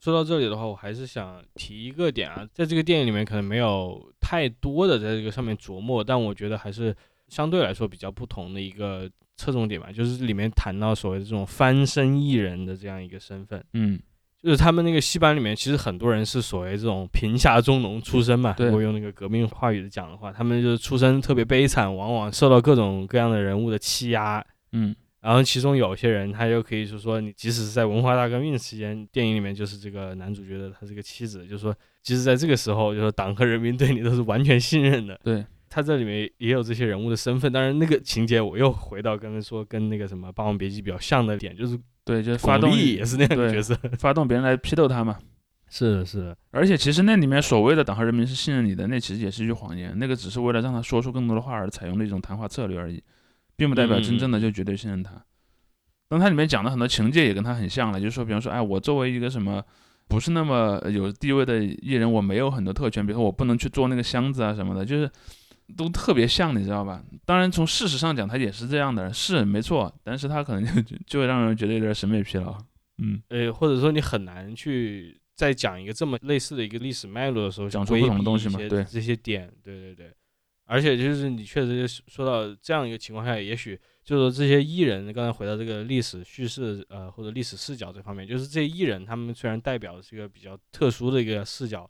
[0.00, 6.92] 说到这里的话，我还是想提一个点啊，在这个电影里面可能没有太多的在这个上面琢磨，但我觉得还是
[7.28, 13.96] 相对来说比较不同的一个侧重点吧，就是里面谈到所谓的这种翻身艺人的这样一个身份，嗯，
[14.42, 24.96] 就是他们那个戏班里面其实很多人是所谓这种贫下中农出身嘛，如果用那个革命话语的讲的话，他们就是出身特别悲惨，往往受到各种各样的人物的欺压，嗯。
[25.22, 35.18] 然后其中有些人，他又可以说说你，即使是在文化大革命期间，电影里面就是这个男主角的他这个妻子，就是说，即使在这个时候，就是党和人民对你都是完全信任的。
[35.22, 45.16] 对他这里面也有这些人物的身份，当然那个情节我又回到刚才说跟那个什么《霸王别姬》比较像的点，就是对，就是发动也是那样的角色，发动别人来批斗他嘛。
[45.70, 46.36] 是的，是的。
[46.50, 53.02] 而且其实那里面所谓的党和人民是信任你的，那其实也是一句谎言，那个只是为了让他说出更多的话而采用的一种谈话策略而已，
[53.56, 55.12] 并不代表真正的就绝对信任他。
[56.08, 59.64] 当他里面讲的很多情节也跟他很像了，就是说，比方说，哎，我作为一个什么
[60.08, 65.10] 不是那么有地位的艺人，我没有很多特权，比如说我不能去做那个箱子啊什么的，就是
[65.74, 67.02] 都特别像，你知道吧？
[67.24, 72.58] 当然，从事实上讲，他也是这样的，是没错，但是他可能就就会让人觉得有点审美疲劳，
[72.98, 78.84] 嗯，呃，或者说你很难去在讲一个这么类似的一个历史脉络的时候，讲出不同的东西嘛，对。
[78.84, 80.12] 这些点，对对对，
[80.72, 83.78] 而且就是你确实说到这样一个情况下，也许。
[84.04, 91.88] 就是说这些艺人，刚才回到这个历史叙事，呃，或者历史视角这方面，就是这些艺人，他们虽然代表的是一个比较特殊的一个视角，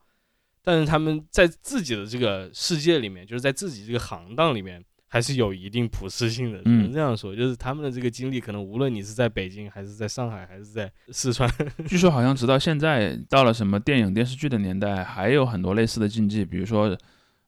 [0.62, 6.58] 但是他们在自己的这个世界里面，就是在自己这个行当里面，还是有一定普适性的。
[6.64, 11.50] 只能这样说，就是他们的这个经历，可能无论你是在北京，还是在上海，还是在四川，
[11.88, 16.94] 据说好像直到现在，到了什么电影电视剧的年代，还有很多类似的禁忌，比如说。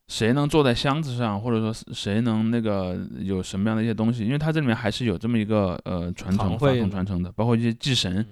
[0.08, 4.24] 谁能坐在箱子上，或者说谁能那个有什么样的一些东西？
[4.24, 8.24] 因为它这里面还是有这么一个呃传承、法统传承的，包括一些祭神，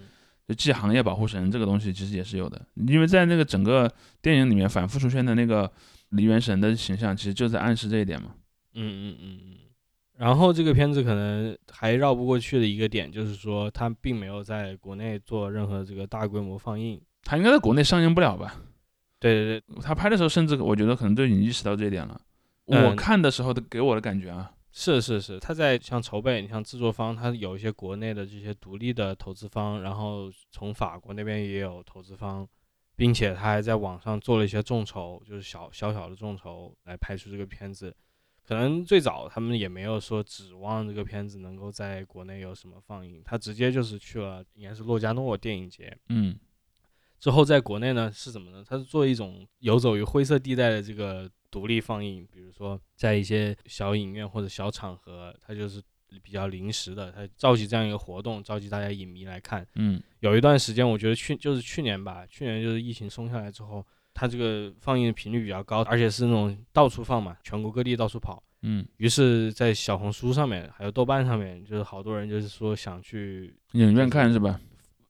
[0.47, 2.61] 就祭行业保护神这个东西，其实也是有的。
[2.87, 5.71] 因为在那个整个电影里面反复出现的那个
[6.11, 8.35] 梨园神的形象，其实就在暗示这一点嘛。
[8.75, 9.55] 嗯嗯嗯嗯。
[10.19, 18.55] 然后这个片子可能还绕不过去的一个点，就是说它并没有在国内做任何这个大规模放映，它应该在国内上映不了吧？
[19.23, 22.21] 对对对，他拍的时候，甚至我觉得可能都已经意识到这一点了。
[22.65, 32.49] 我看的时候的给我的感觉啊，是是是，他在像筹备，你像制作方，他有一些国内的这些独立的投资方，然后从法国那边也有投资方
[32.97, 37.95] 并且他还在网上做了一些众筹，就是小小小的众筹来拍出这个片子。
[38.45, 46.37] 可能最早他们也没有说指望这个片子能够在国内有什么放映，他直接就是去了应该是洛迦诺电影节，嗯
[47.23, 48.65] 之后在国内呢是怎么呢？
[48.67, 55.81] 它是做一种游走于灰色地带的这个独立放映，比如说在一些小影院或者小场合，它就是
[56.21, 59.65] 比较临时的，它召集这样一个活动，召集大家影迷来看。
[59.77, 68.43] 嗯有一段时间，我觉得去就是去年吧，去年就是疫情松下来之后，它这个放映的频率比较高，而且是那种到处放嘛，全国各地到处跑。
[68.63, 74.61] 嗯，于是，在小红书上面还有豆瓣上面，就是好多人就是说想去影院看是吧？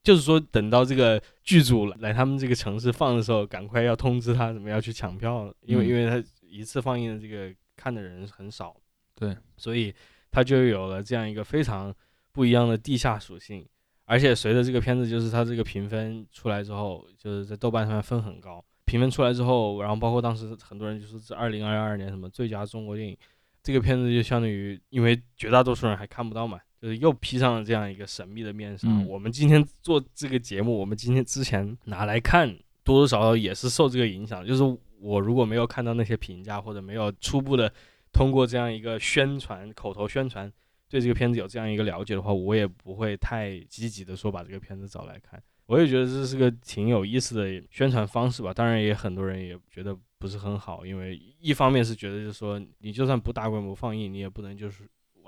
[0.02, 8.76] 就是说，等到这个剧组来他们这个城市放的时候，赶快要通知他，怎么要去抢票，因为嗯因为他一次放映的这个看的人很少，
[9.14, 9.94] 对，所以
[10.30, 11.94] 他就有了这样一个非常
[12.32, 13.66] 不一样的地下属性。
[14.04, 18.62] 而且随着这个片子，就是它这个评分出来之后，就是在豆瓣上面分很高。
[18.84, 23.16] 评分出来之后，然后包括当时很多人就说这二零二二年什么最佳中国电影，
[23.62, 28.88] 这个片子就相当于因为绝大多数人还看不到嘛，就是又披上了这样一个神秘的面纱。
[28.88, 32.48] 嗯我们今天做这个节目，我们今天之前拿来看，
[32.82, 34.44] 多多少少也是受这个影响。
[34.44, 34.64] 就是
[34.98, 37.72] 我如果没有看到那些评价，或者没有初步的
[38.12, 40.52] 通过这样一个宣传、口头宣传，
[40.88, 45.40] 对这个片子有这样一个了解的话，我也不会太积极的说把这个片子找来看。
[45.66, 48.52] 我也觉得这是个挺有意思的宣传方式吧。
[48.52, 54.82] 当然，也很多人也觉得不是很好，因为一方面是觉得就是说，你就算不大规模放映，你也不能就是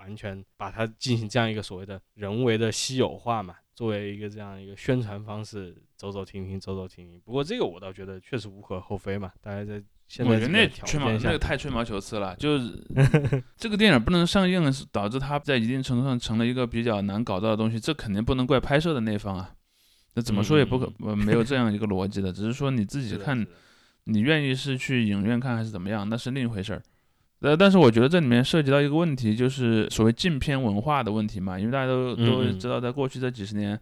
[0.04, 7.18] 完全把它进行这样一个所谓的人为的稀有化嘛，作为一个这样一个宣传方式，走走停停，走走停停。
[7.24, 12.84] 不过这个我倒觉得确实无可厚非嘛，大家在现在我觉得那吹毛那个太吹毛求疵了，就是
[13.56, 19.54] 这个电影不能上映，是导致它在一定程度上成了一个比较难搞到的东西，这肯定不能怪拍摄的那方啊。
[20.16, 23.44] 那怎么说也不可、呃没有这样一个逻辑的，只是说你自己 看
[24.04, 26.82] 你愿意是去影院看还是怎么样，那是另一回事儿。
[27.44, 33.78] 呃，但是我觉得这里面涉及到一个问题，就是所谓禁片文化的问题嘛，因为大家都都知道，在过去这几十年，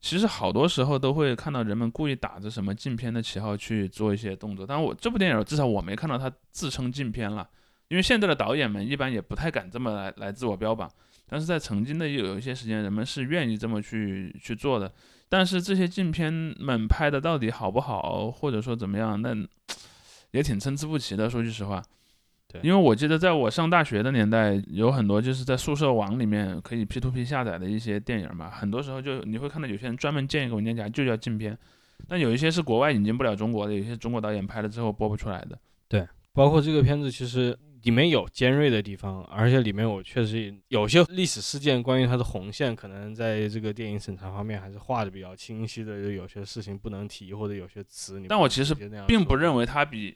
[0.00, 4.66] 其实好多时候都会看到人们故意打着什么禁片的旗号去做一些动作。
[4.66, 7.46] 但我这部电影至少我没看到他自称禁片了，
[7.88, 10.90] 因为现在的导演们一般也不太敢这么来来自我标榜。
[11.28, 14.90] 但是在曾经的有一些时间，人们是愿意这么去去做的。
[15.28, 19.36] 但是这些禁片们拍的到底好不好，或者说怎么样，那
[20.32, 21.28] 也挺参差不齐的。
[21.28, 21.82] 说句实话，
[22.60, 31.56] 对因为我记得在我上大学的年代，有很多就是在宿舍网里面可以 P to P 下载的一些电影嘛，很多时候就你会看到有些人专门建一个文件夹就叫禁片，
[32.08, 35.58] 但有一些是国外引进不了中国的，有些中国导演拍了之后播不出来的。
[35.88, 48.74] 对包括这个片子，其实里面有尖锐的地方，而且里面我确实有些历史事件关于它的红线，可能在这个电影审查方面还是画的比较清晰的，就有些事情不能提，或者有些词你但我其实
[49.06, 50.14] 并不认为它比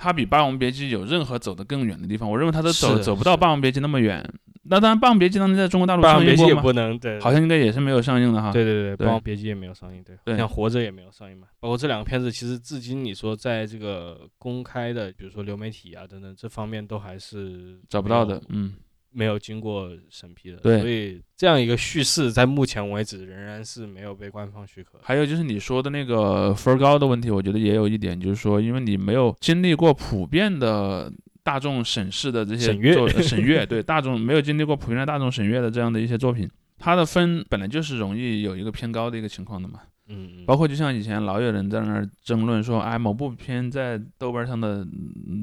[0.00, 2.28] 它比《霸王别姬》有任何走得更远的地方。
[2.28, 4.26] 我认为它都走走不到《霸王别姬》那么远。
[4.62, 6.62] 那当然，《霸王别姬》当年在中国大陆霸王别姬也上映过吗？
[6.62, 8.50] 不能对，好像应该也是没有上映的哈。
[8.50, 11.48] 对对对，对霸王别姬也没有上映，对，对像活着也没有上映嘛。
[11.60, 18.74] 包括这两个片子，其实至今你说在这个公开的，比如说流媒体啊等等这方面，都还是找不到的，嗯，
[19.12, 20.56] 没有经过审批的。
[20.58, 24.98] 对所以这样一个叙事，在目前为止仍然是没有被官方许可。
[25.02, 39.80] 还有就是你说的那个分高的问题，我觉得也有一点，就是说，因为你没有经历过普遍的大众审视的这些审阅 审阅，对大众没有经历过普遍的大众审阅的这样的一些作品，它的分本来就是容易有一个偏高的一个情况的嘛。
[40.12, 44.84] 嗯，包括就像以前老有人在那儿争论说，哎，某部片在豆瓣上的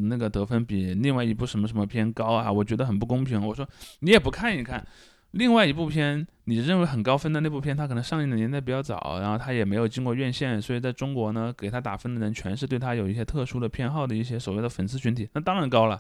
[0.10, 3.42] 那个得分比另外一部什么什么片高啊，我觉得很不公平。
[3.42, 3.66] 我说
[4.02, 4.86] 你也不看一看，
[5.32, 15.98] 另外一部片你认为很高分的那部片，它可能上映的年代比较早，然后它也没有经过院线，所以在中国呢，给它打分的人全是对它有一些特殊的偏好的一些所谓的粉丝群体，那当然高了。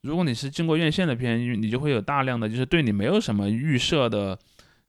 [0.00, 4.38] 如果你是经过院线的片，你就会有大量的就是对你没有什么预设的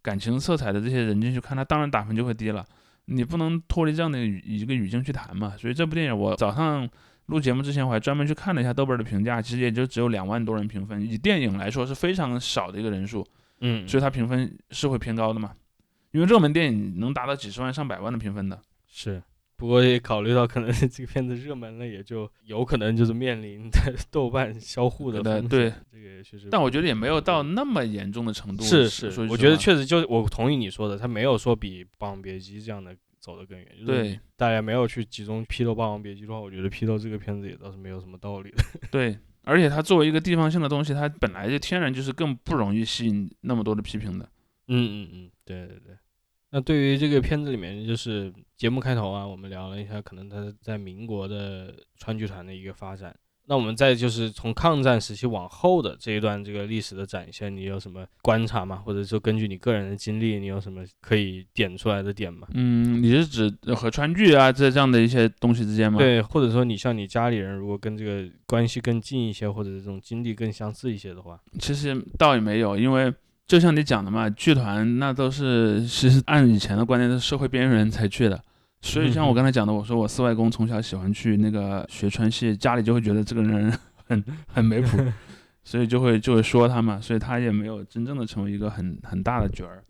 [0.01, 2.65] 感情色彩的这些人进去看，它当然打分就会低了。
[3.05, 5.55] 你不能脱离这样的语一个语境去谈嘛。
[5.57, 6.89] 所以这部电影我早上
[7.27, 13.25] 录节目之前，我还专门去看了一下豆瓣的评价，其实也就只有两万多人评分，以电影来说是非常少的一个人数，
[13.61, 15.51] 嗯，所以它评分是会偏高的嘛。
[16.11, 19.21] 因为热门电影能达到几十万上百万的评分的，是。
[19.61, 25.49] 不过也考虑到可能这个片子热门了，也就有可能就是面临在 豆瓣销户的对风险。
[25.49, 26.47] 对这个也确实。
[26.49, 28.63] 但我觉得也没有到那么严重的程度。
[28.63, 33.67] 是是我觉得确实就是我同意你说的，他没有说比《霸王别姬》这样的走得更远。
[33.73, 38.63] 就是对大家没有去集中批斗《霸王别姬》的话，我觉得批斗这个片子也倒是没有什么道理的。
[38.89, 44.27] 对，而且它作为一个地方性的东西，它本来就天然就是更不容易吸引那么多的批评的。
[44.69, 45.95] 嗯嗯嗯，对对对。
[46.51, 53.15] 那对于这个片子里面，就是节目开头啊，我们聊了一下，可能他在民国的川剧团的一个发展。
[53.47, 58.77] 那我们再就是从抗战时期往后的这一段这个历史的展现，你有什么观察吗？
[58.77, 62.47] 或者说根据你个人的经历，你有什么可以点出来的点吗？
[62.53, 65.97] 嗯，你是指和川剧啊这这样的一些东西之间吗？
[65.97, 73.11] 对，或者说你像你家里人，如果跟这个关系更近一些，或者这种经历更相似一些的话，其实倒也没有，因为
[73.51, 78.41] 就像你讲的嘛，剧团那都是其实按以前的观念，是社会边缘人才去的。
[78.81, 83.69] 所以像我刚才讲的，我说我四外公从小喜欢去那个学川戏，家里就会觉得这个人
[84.07, 84.97] 很很没谱，
[85.65, 89.83] 所以就会就会说他嘛，所以他也没有真正的成为一个很很大的角儿。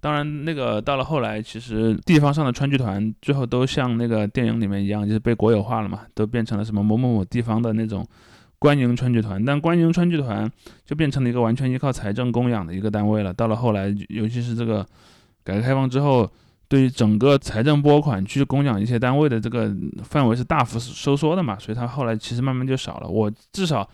[0.00, 8.04] 当然，那个到了后来，其实地方上的川剧团最后都像那个电影里面一样，就是被国有化了嘛，都变成了什么某某某地方的那种
[8.62, 9.44] 官营川剧团。
[9.44, 10.50] 但官营川剧团
[10.86, 13.34] 就变成了一个完全依靠财政供养的一个单位了。
[13.34, 14.86] 到了后来，尤其是这个
[15.42, 16.30] 改革开放之后。
[16.68, 19.70] 对于整个财政拨款去供养一些单位的这个
[20.02, 23.06] 范围是大幅收缩的嘛，所以它后来其实慢慢就少了。
[23.06, 23.86] 我至少，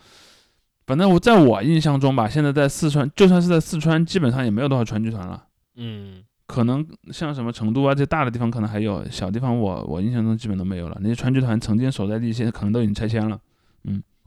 [0.87, 5.43] 反正我在我印象中吧，现在在四川，就算是在四川，基本上也没有多少川剧团了。
[5.75, 10.97] 嗯，可能像什么成都啊这大的地方可能还有，小地方我我印象中基本都没有了。
[11.01, 13.37] 那些川剧团曾经所在地，现在可能都已经拆迁了。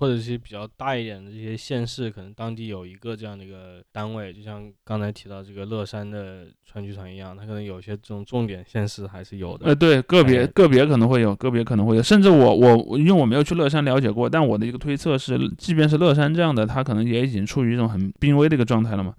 [0.02, 0.08] 嗯。
[0.08, 9.66] 或者是比较大一点的这些县市，可能当地有一个这样的一个单位，就像刚才提到这个乐山的川剧团一样，它可能有些这种重点县市还是有的。
[9.66, 19.14] 呃，对，个别个别可能会有，个别可能会有，甚至我我因为我没有去乐山了解过，但我的一个推测是，即便是乐山这样的，它可能也已经处于一种很濒危的一个状态了嘛。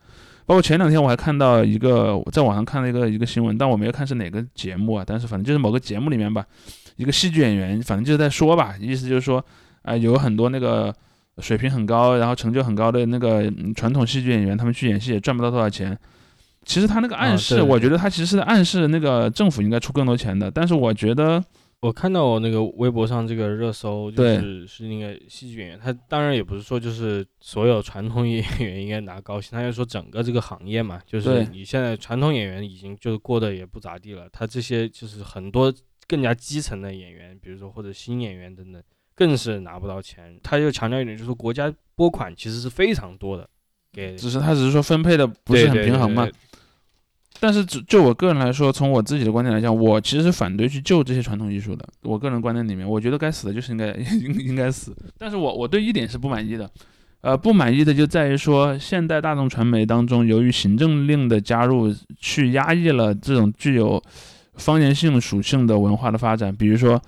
[0.46, 6.46] 包括前两天我还看到一个在网上看了一个一个新闻，但我没有看是哪个节目啊，但是反正就是某个节目里面吧，
[6.98, 9.42] 一个戏剧演员，反正就是在说吧，意思就是说。
[9.84, 10.94] 啊，有很多那个
[11.38, 15.98] 水平很高，然后成就很高的那个传统戏剧演员，他们去演戏也赚不到多少钱。
[16.66, 20.50] 其实他那个暗示，我觉得他其实是暗示那个政府应该出更多钱的。
[20.50, 21.44] 但是我觉得，
[21.82, 35.74] 我看到我那个微博上这个热搜，就是是那个戏剧演员，他当然也不是说就是所有传统演员应该拿高薪，他就说整个这个行业嘛，就是你现在传统演员已经就是过得也不咋地了，他这些就是很多
[36.08, 38.82] 更加基层的演员，比如说或者新演员等等。
[39.16, 43.48] 更是拿不到钱，他又强调一点，就是国家拨款其实是非常多的，
[43.92, 46.28] 给只是他只是说分配的不是很平衡嘛。
[47.40, 51.86] 但是就就我个人来说，从我自己的观点来讲，我其实是反对去救这些传统艺术的。
[52.04, 53.92] 我个人观点里面，我觉得该死的就是应该
[54.24, 54.96] 应应该死。
[55.18, 56.70] 但是我我对一点是不满意的，
[57.22, 64.02] 呃，不满意的就在于说，现代大众传媒当中，由于行政令的加入，去压抑了这种具有
[64.54, 67.02] 方言性属性的文化的发展，比如说。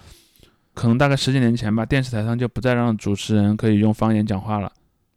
[0.76, 4.72] 可能大概十几年前吧，电视台上就不再让主持人可以用方言讲话了，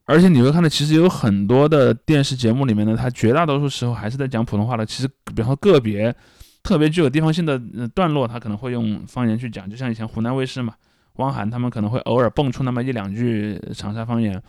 [0.06, 4.86] 而且你会看到，其实有很多的电视节目里面呢，它绝大多数时候还是在讲普通话的。
[4.86, 6.14] 其实，比方说个别
[6.62, 7.60] 特别具有地方性的
[7.94, 10.72] 段落，它可能会用方言去讲，就像以前湖南卫视嘛，
[11.16, 14.40] 汪涵他们可能会偶尔蹦出那么一两句长沙方言。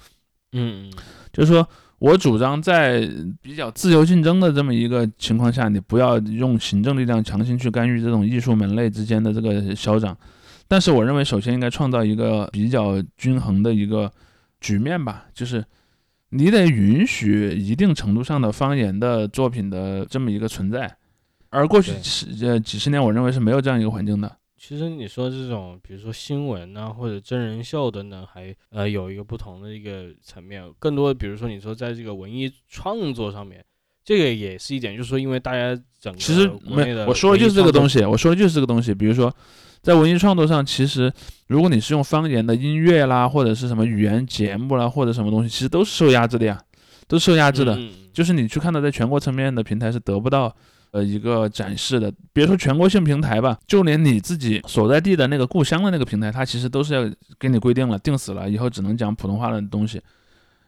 [0.53, 0.91] 嗯，
[1.33, 1.67] 就是说
[1.99, 3.07] 我主张在
[3.41, 10.15] 比较自由竞争的这么一个情况下，你不要用行政力量强行去干预这种艺术门类之间的这个消长。
[10.69, 14.09] 但是我认为，首先应该创造一个比较均衡的一个
[14.61, 15.65] 局面吧，就是
[16.29, 20.95] 你得允许一定程度上的方言的作品的这么一个存在。
[21.49, 24.37] 而过去十呃几十年，我认为是没有这样一个环境的。
[24.57, 30.63] 其实你说这种，比如说新闻啊，或者真人秀等等，还呃有一个不同的一个层面。
[30.77, 33.65] 更多的，比如说你说在这个文艺创作上面，
[34.09, 39.31] 这个也是一点，就是说因为大家整个其实没，我说的就是这个东西，我说的就是这个东西，比如说。
[39.81, 41.09] 在文艺创作上，其实
[41.47, 46.61] 如果你是用方言的音乐啦，或者是什么语言节目啦，或者什么东西，其实都是受压制的呀，
[47.07, 47.79] 都是受压制的。
[48.11, 50.53] 就是你去看到，在全国层面的平台是得不到
[50.91, 52.11] 呃一个展示的。
[52.33, 60.01] 别说全国性平台吧，就连你自己所在地的那个故乡的那个平台，它其实都是要给你规定了，定死了，以后只能讲普通话的东西。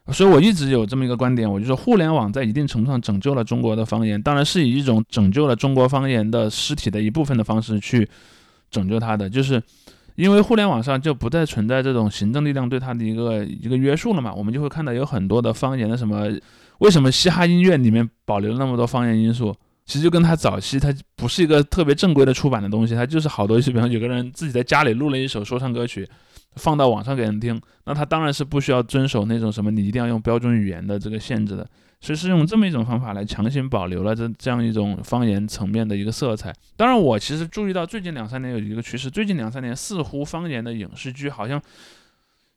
[0.08, 8.08] 所以我一直有这么一个观点，我就说，互联网在一定程度上拯救了中国的方言，当然是以一种拯救了中国方言的尸体的一部分的方式去。
[8.72, 9.62] 拯救它的，就是
[10.14, 16.26] 因为互联网上就不再存在这种行政力量对它的一个一个约束了嘛，我们就会看到有很多的方言的什么，
[16.78, 19.54] 为什么嘻哈音乐里面保留那么多方言因素？
[19.84, 26.08] 其实就跟他早期他不是一个特别正规的出版的东西，他就是好多，比方有个人自己在家里录了一首说唱歌曲，
[26.56, 31.68] 放到网上给人听，那他当然是不需要遵守那种什么你一定要用标准语言的这个限制的。
[32.00, 36.52] 所以是用这么一种方法来强行保留了这这样一种方言层面的一个色彩。
[36.76, 41.62] 当然，我其实注意到最近两三年有一个趋势，最近两三年似乎方言的影视剧好像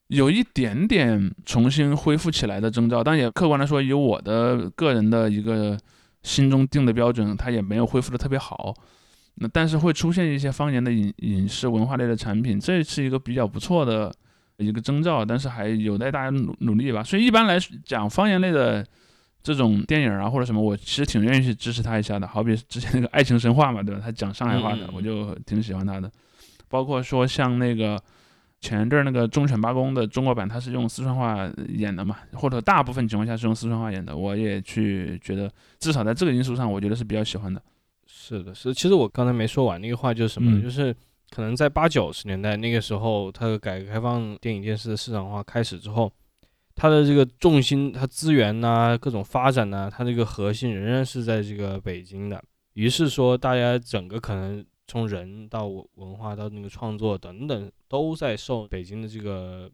[0.08, 3.04] 有一点点重新恢复起来的征兆。
[3.04, 5.78] 但也客观来说，以我的个人的一个
[6.24, 8.74] 心中定的标准，它也没有恢复的特别好。
[9.36, 14.14] 那但是会出现一些方言的影影视文化类的产品，这是一个比较不错的
[14.58, 17.04] 一个征兆，但是还有待大家努努力吧。
[17.04, 18.86] 所以一般来讲，方言类的
[19.44, 22.26] 这种电影啊或者什么，我其实挺愿意去支持他一下的。
[22.26, 24.02] 好比之前那个《爱情神话》嘛，对吧？
[24.02, 26.10] 他讲上海话的，我就挺喜欢他的。
[26.70, 28.02] 包括说像那个
[28.62, 37.62] 前一阵那个《忠犬八公》的中国版，他是用四川话演的嘛，或者大部分情况下是用四川话演的，我也去觉得，至少在这个因素上，我觉得是比较喜欢的。
[38.28, 38.74] 是的，是。
[38.74, 40.60] 其实我刚才没说完那个话，就是什么？
[40.60, 40.92] 就是
[41.30, 46.12] 可能在八九十年代那个时候，它的改革开放、电影电视的市场化开始之后，
[46.74, 52.44] 它的这个重心、它资源呐、各种发展呐，它这个核心仍然是在这个北京的。
[52.74, 59.70] 于是说，大家整个可能从人到文化到那个创作等等，都在受北京的这个。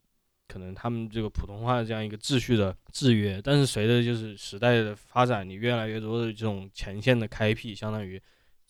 [0.47, 8.21] 可能他们这个普通话的这样一个秩序的制约，但是随着就是时代的发展，你越来越多的这种前线的开辟，相当于。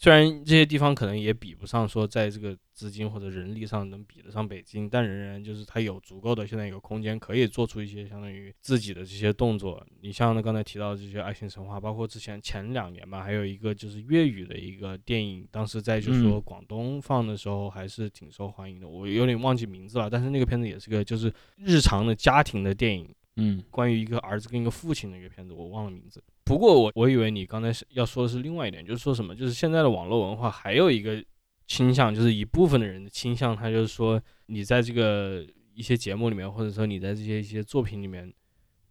[0.04, 9.86] 虽然这些地方可能也比不上说在这个资金或者人力上能比得上北京，但仍然就是它有足够的现在一个空间，可以做出一些相当于自己的这些动作。
[10.02, 18.88] 你像刚才提到这些爱情神话，包括之前前两年吧，还有一个就是粤语的一个电影，当时在就是说广东放的时候还是挺受欢迎的。
[18.88, 23.08] 我有点忘记名字了，但是那个片子也是个就是日常的家庭的电影。
[23.41, 26.21] 嗯，关于一个儿子跟一个父亲的一个片子，我忘了名字。
[26.43, 31.23] 不过我我以为你刚才是要说的是另外一点，就是说什么，就是现在的网络文化还有一个
[31.65, 38.31] 倾向，就是一部分的人的倾向，他就是说你在这个一些节目里面，或者说你在这些一些作品里面，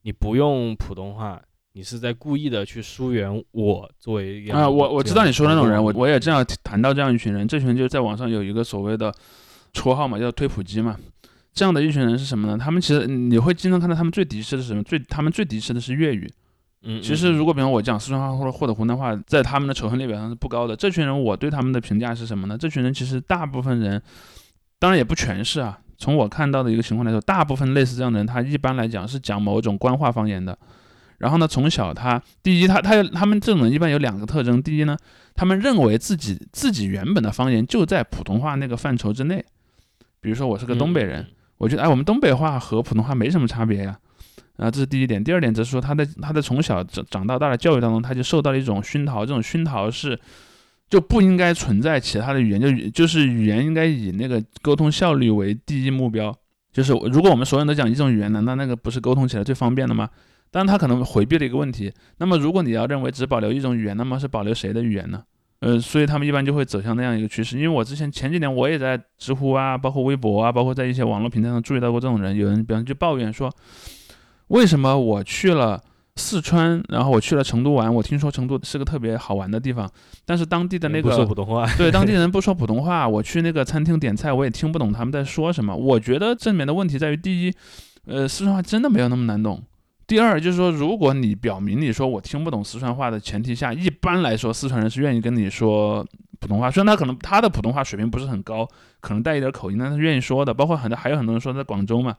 [0.03, 1.41] 你不用普通话，
[1.73, 9.15] 你是在故意的去疏远我作为啊，我我知道你说的那种人，我我也这样谈到这样一群人，这群人就在网上有一个所谓的
[9.75, 10.99] 绰号嘛，叫推普机嘛。
[11.61, 12.57] 这样的一群人是什么呢？
[12.57, 14.83] 他们其实你会经常看到他们最敌视的是什么？
[14.83, 16.27] 最他们最敌视的是粤语。
[16.85, 20.75] 嗯，其实如果比方我讲四川话或者或者湖南话，在他们的仇恨列表上是不高的。
[20.75, 22.57] 这群人我对他们的评价是什么呢？
[22.57, 24.01] 这群人其实大部分人，
[24.79, 25.79] 当然也不全是啊。
[25.99, 30.59] 从我看到的一个情况来说，大部分类似这样的人，他一般来讲是讲某种官话方言的。
[31.19, 34.63] 然后呢，从小他第一，他他有他们这种人一般有两个特征。
[34.63, 34.97] 第一呢，
[35.35, 39.45] 他们认为自己自己原本的方言就在普通话那个范畴之内。
[40.23, 41.27] 比如说我是个东北人。
[41.61, 43.99] 我觉得哎，我们东北话和普通话没什么差别呀，
[44.57, 45.23] 啊，这是第一点。
[45.23, 50.19] 第二点则是说，他在他在从小长长到大的教育当中，他就受到了一种熏陶，这种熏陶是
[50.89, 56.35] 就不应该存在其他的语言，就就是语言应该以那个沟通效率为第一目标。
[56.73, 60.09] 就是如果我们所有人都讲一种语言，难道那个不是沟通起来最方便的吗？
[60.51, 61.93] 但他可能回避了一个问题。
[62.17, 65.23] 那么如果你要认为只保留一种语言，那么是保留谁的语言呢？
[65.61, 67.57] 呃，所以他们一般就会走向那样一个趋势。
[67.57, 72.35] 因为我之前前几年我也在知乎啊，包括微博啊，包括在一些网络平台上注意到过这种人。
[72.37, 73.51] 有人比方就抱怨说，
[74.49, 75.83] 为什么我去了
[76.17, 79.91] 四川，然后我去了成都玩，我听说成都是个特别好玩的地方，
[80.25, 85.77] 但是当地的那个不说普通话，对当地 人不说普通话，我去那个餐厅点菜，我也听不懂他们在说什么。
[85.77, 87.55] 我觉得这里面的问题在于，第一，
[88.07, 89.63] 呃，四川话真的没有那么难懂。
[90.11, 96.05] 第二就是说，如果你表明你说我听不懂四川话的前提下，一般来说四川人是愿意跟你说
[96.41, 96.69] 普通话。
[96.69, 100.53] 虽然他可能他的普通话水平不是很高，可能带一点口音，但是愿意说的。
[100.53, 102.13] 包括很多还有很多人说在广州嘛。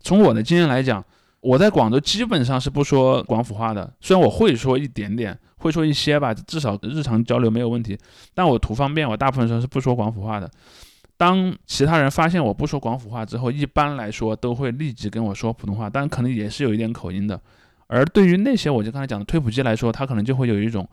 [0.00, 1.04] 从我的经验来讲，
[1.40, 3.94] 我在广州基本上是不说广府话的。
[4.00, 7.96] 虽然我会说一点点，会说一些吧，至少日常交流没有问题。
[8.34, 10.50] 但我图方便，我大部分时候是不说广府话的。
[11.16, 17.40] 当其他人发现我不说广府话之后，一般来说都会立即跟我说普通话，但可能也是有一点口音的。
[17.86, 20.86] 而对于那些我就刚才讲的推普机来说，他可能就会有一种，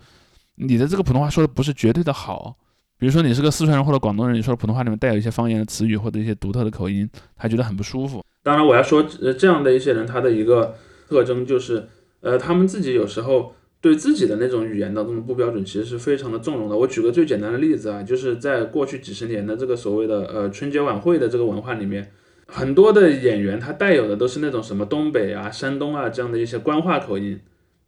[0.55, 2.55] 你的这个普通话说的不是绝对的好，
[2.97, 8.23] 比如说你是个四川人或者广东人，你说的普通话里面带有一些方言的词语或者一些独特的口音，他觉得很不舒服。
[8.43, 10.75] 当然，我要说，呃，这样的一些人，他的一个
[11.09, 11.89] 特征就是，
[12.21, 13.53] 呃，他们自己有时候。
[13.83, 16.77] 对自己的那种语言当中的不标准，其实是非常的纵容的。
[16.77, 22.09] 我举个最简单的例子啊，就是在过去几十年的这个所谓的呃春节晚会的这个文化里面，
[22.47, 27.37] 很多的演员他带有的都是那种什么东北啊、山东啊这样的一些官话口音，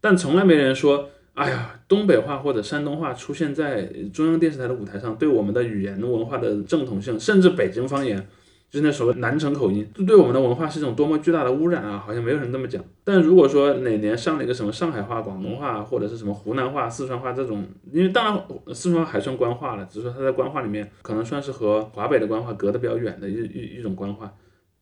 [0.02, 8.28] 但从来没人说，哎呀，东北话或者山东话出现在中央电视台的舞台上，对我们的语言文化的正统性，甚至北京方言。
[8.68, 12.02] 就是那所谓南城口音，这对我们的文化是一种多么巨大的污染啊！
[12.04, 12.84] 好像没有人这么讲。
[13.04, 24.34] 但如果说哪年上了一个什么上海话、广东话，或者是什么湖南话、四川话这种，因为当然四川话还算官话了，只是说它在官话里面可能算是和华北的官话隔得比较远的一一一种官话，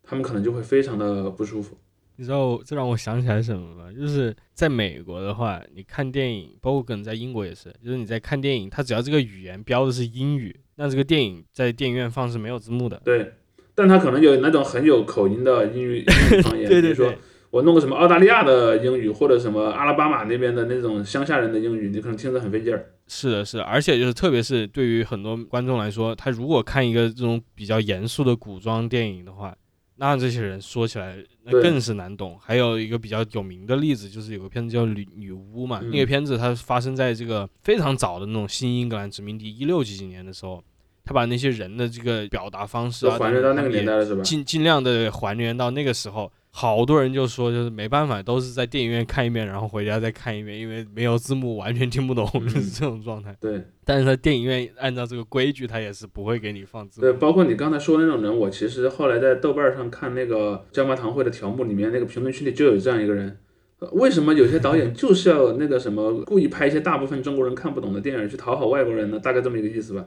[0.03, 1.77] 他们可能就会非常的不舒服。
[2.17, 3.93] 你知道这让我想起来什么吗？
[3.93, 13.01] 就是在美国的话，你看电影，包括可能在英国也是，就是你在看电影，它只要这个语言标的是英语，那这个电影在电影院放是没有字幕的。
[13.05, 13.31] 对。
[13.75, 16.05] 但他可能有那种很有口音的英语
[16.43, 17.13] 方言， 比如说
[17.51, 22.91] 我弄个什么澳大利亚的英语，或者什么阿拉巴马那边的那种乡下人的英语，你可能听着很费劲儿。
[23.07, 29.55] 是的，是的，而且就是特别是对于很多观众来说，他如果看一个这种比较严肃的古装电影的话，
[29.97, 32.37] 那这些人说起来那更是难懂。
[32.41, 40.61] 还有一个比较有名的例子，就是有个片子叫《女女巫》嘛，嗯那个片子它发生在这个非常早的那种新英格兰殖民地一六几几年的时候，
[41.05, 44.23] 他把那些人的这个表达方式啊，还原到那个年代了是吧？
[44.23, 46.31] 尽尽量的还原到那个时候。
[46.57, 53.37] 好多人就说，就是没办法，都是在电影院看一遍，然后回家再看一遍，因为没有字幕，完全听不懂，嗯 就是这种状态。
[53.41, 57.13] 对 但是他电影院按照这个规矩，他也是不会给你放字幕对，。
[57.15, 63.37] 包括你刚才说的那种人，我其实后来在豆瓣上看那个椒麻堂会的条目里面，那个评论区里就有这样一个人。
[63.81, 69.19] 呃为什么有些导演就是要那个什么故意拍一些大部分中国人看不懂的电影去讨好外国人呢？
[69.19, 70.05] 大概这么一个意思吧，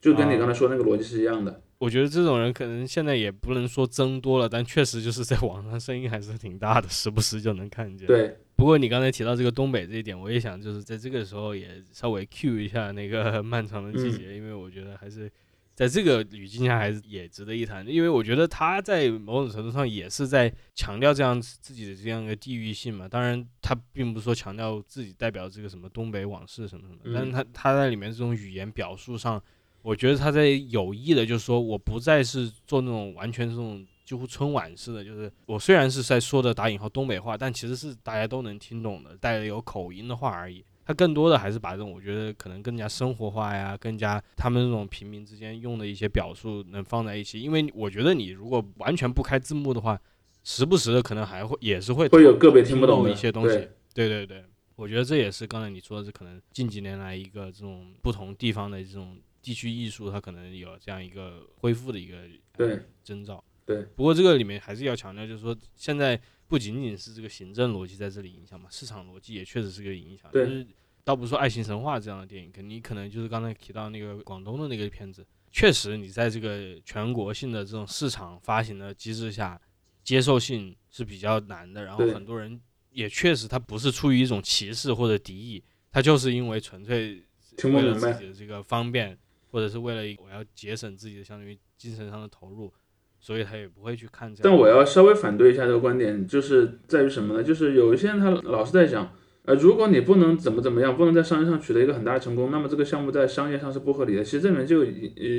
[0.00, 1.62] 就跟你刚才说那个逻辑是一样的。
[1.78, 8.06] 我觉得这种人可能现在也不能说增多了，但确实就是在网上声音还是挺大的，时不时就能看见。。
[8.06, 15.30] 对，不过你刚才提到这个东北这一点，我也想就是在这个时候也稍微 cue 一下那个 漫长的季节，因为我觉得还是
[15.74, 23.08] 在这个语境下还是也值得一谈，因为我觉得他在某种程度上也是在强调这样自己的这样一个地域性嘛。
[23.08, 29.42] 当然，他并不是说强调自己代表这个什么东北往事什么什么，嗯但是他他在里面这种语言表述上。
[29.82, 40.64] 我觉得他在有意的，就是说我不再是做那种完全这种几乎春晚式的，就是我虽然是在说的打引号东北话，但其实是大家都能听懂的，带着有口音的话而已。
[40.84, 47.40] 他更多的还是把这种我觉得可能更加生活化呀，更加他们这种平民之间用的一些表述能放在一起。
[47.40, 49.96] 因为我觉得你如果完全不开字幕的话，
[50.42, 53.70] 时不时的可能还会也是会会有个别听听不懂的一些东西对。
[53.94, 62.18] 对对对，我觉得这也是刚才你说的，是可能近几年来一个这种不同地方的这种地区艺术，它可能有这样一个恢复的一个
[62.56, 63.42] 对征兆。
[63.66, 70.30] 对，不过这个里面还是要强调，就是说现在不仅仅是这个行政逻辑在这里影响嘛，市场逻辑也确实是个影响。
[70.32, 70.66] 对就是
[71.04, 79.60] 倒不是说《爱情神话》这样的电影，可你可能就是刚才提到那个广东的那个片子，确实你在这个全国性的这种市场发行的机制下，
[80.02, 81.84] 接受性是比较难的。
[81.84, 82.60] 然后很多人
[82.90, 85.62] 也确实他不是出于一种歧视或者敌意，
[85.92, 87.22] 他就是因为纯粹
[87.64, 89.16] 为了自己的这个方便，
[89.50, 92.72] 或者是为了我要节省自己的相当于精神上的投入，
[93.18, 94.42] 所以他也不会去看这样。
[94.44, 97.42] 但我要稍微反对一下这个观点，就是在于什么呢？
[97.42, 99.12] 就是有一些人他老是在讲，
[99.44, 104.22] 呃，如果你不能怎么怎么样，不能在商业上取得一个很大的成功，那么这个项目在商业上是不合理的。
[104.22, 104.80] 其实这里面就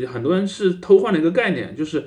[0.07, 2.05] 很多人是偷换了一个概念，就是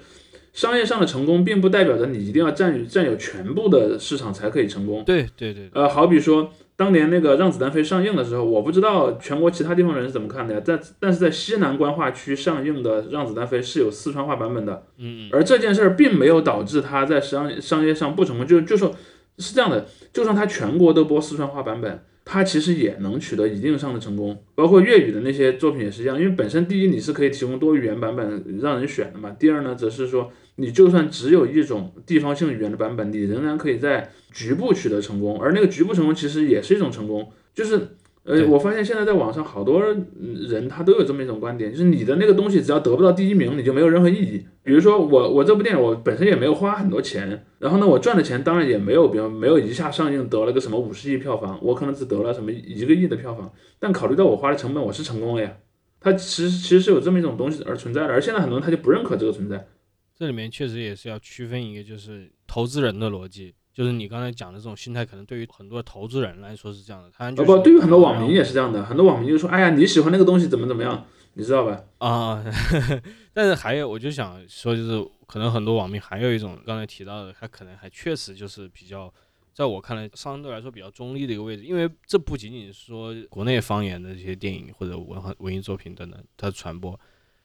[0.52, 5.05] 商业上的成功并不代表着你一定要占有占有全部的市场才可以成功。
[5.05, 14.86] 对对对，呃，好比说当年那个《让子弹飞》上映的时候，我不知道全国其他地方人是怎么看的呀，但但是在西南官话区上映的《让子弹飞》是有四川话版本的。
[14.98, 18.92] 嗯嗯，而这件事儿并没有导致它在商商业上不成功，就就说
[19.38, 24.42] 是这样的，就算它全国都播四川话版本，它其实也能取得一定上的成功。
[24.56, 37.88] 包括粤语的那些作品也是一样，因为本身第一你是可以提供多语言版本让人选的嘛，第二呢则是说你就算只有一种地方性语言的版本，你仍然可以在局部取得成功，而那个局部成功其实也是一种成功，就是。
[38.26, 44.46] 呃，我发现现在在网上好多嗯人他都有这么一种观点，就是你的那个东西只要得不到第一名，你就没有任何意义。
[44.62, 55.59] 比如说我我这部电影我本身也没有花很多钱，然后呢我赚的钱当然也没有，比如没有一下上映得了个什么五十亿票房，我可能只得了什么一个亿的票房，但考虑到我花的成本，我是成功了呀。
[56.00, 59.66] 它其实其实是有这么一种东西而存在的，而现在很多人他就不认可这个存在。
[60.14, 68.44] 这里面确实也是要区分一个，就是投资人的逻辑，就是你刚才讲的这种心态，可能对于很多投资人来说是这样的，他不，对于很多网民也。
[68.44, 71.04] 是这样的，很多网民就说，哎呀，你喜欢那个东西怎么怎么样，
[71.34, 71.82] 你知道吧？
[71.98, 72.44] 啊，
[73.34, 79.12] 但是还有，我就想说，就是可能很多网民还有一种刚才提到的，他可能还确实就是比较，
[79.52, 86.98] 在我看来相对来说比较中立的一个位置，因为这不仅仅是说国内方言的这些电影或者文化文艺作品等等它传播，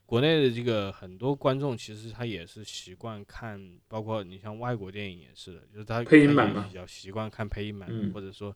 [0.09, 8.51] 国内的这个很多观众其实他也是习惯看，包括你像外国电影也是的，就是他配音版嘛比较习惯看配音版，嗯或者说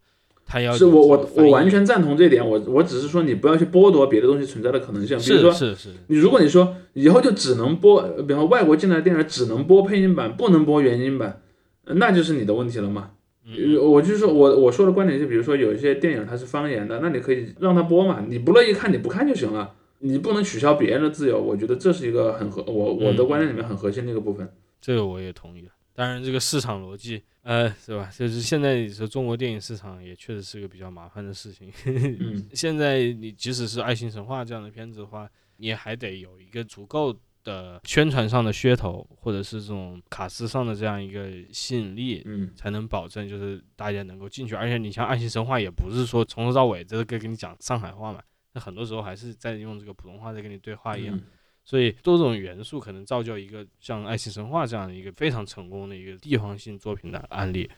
[0.47, 11.43] 他要是我我我完全赞同这一点，我我只是说你不要去剥夺别的东西存在的可能性，比如是说是是，你如果你说以后就只能播，呃比方说外国进来的电影只能播配音版，不能播原音版，
[11.85, 13.11] 呃那就是你的问题了嘛。
[13.45, 13.75] 嗯。
[13.75, 21.41] 呃我就是说我我说的观点就比如说有一些电影它是方言的，那你可以让它播嘛，你不乐意看你不看就行了，你不能取消别人的自由。
[21.41, 24.53] 我觉得这是一个很核我我的观念里面很核心的一个部分。
[24.81, 25.67] 这个我也同意。
[25.95, 28.09] 当然，这个市场逻辑，呃，是吧？
[28.17, 31.71] 就是现在你说中国电影市场也确实是个比较麻烦的事情。
[31.85, 44.55] 嗯， 现在你即使是《爱情神话》这样的片子的话，你也还得有一个足够的宣传上的噱头，或者是这种卡司上的这样一个吸引力，嗯才能保证就是大家能够进去。
[44.55, 48.19] 而且你像《爱情神话》，也不是说从头到尾这个跟你讲上海话嘛，
[48.53, 51.15] 那很多时候还是在用这个普通话在跟你对话一样。
[51.15, 51.23] 嗯
[51.65, 57.71] 所以多种元素可能造就一个像《爱情神话》这样的一个非常成功的一个地方性作品的案例。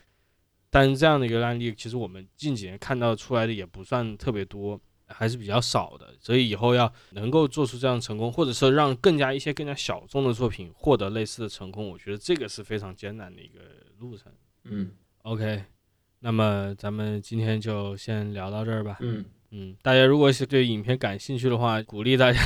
[0.71, 6.15] 但是这样的一个案例，其实我们近几年看到出来的也不算特别多，还是比较少的。
[6.19, 13.59] 所以以后要能够做出这样的成功，或者说让更加一些更加小众的作品获得类似的成功，我觉得这个是非常艰难的一个
[13.99, 14.33] 路程。
[14.63, 15.63] 嗯 OK，
[16.21, 18.97] 那么咱们今天就先聊到这儿吧。
[19.01, 19.23] 嗯，
[19.57, 22.39] 嗯，大家如果是对影片感兴趣的话，鼓励大家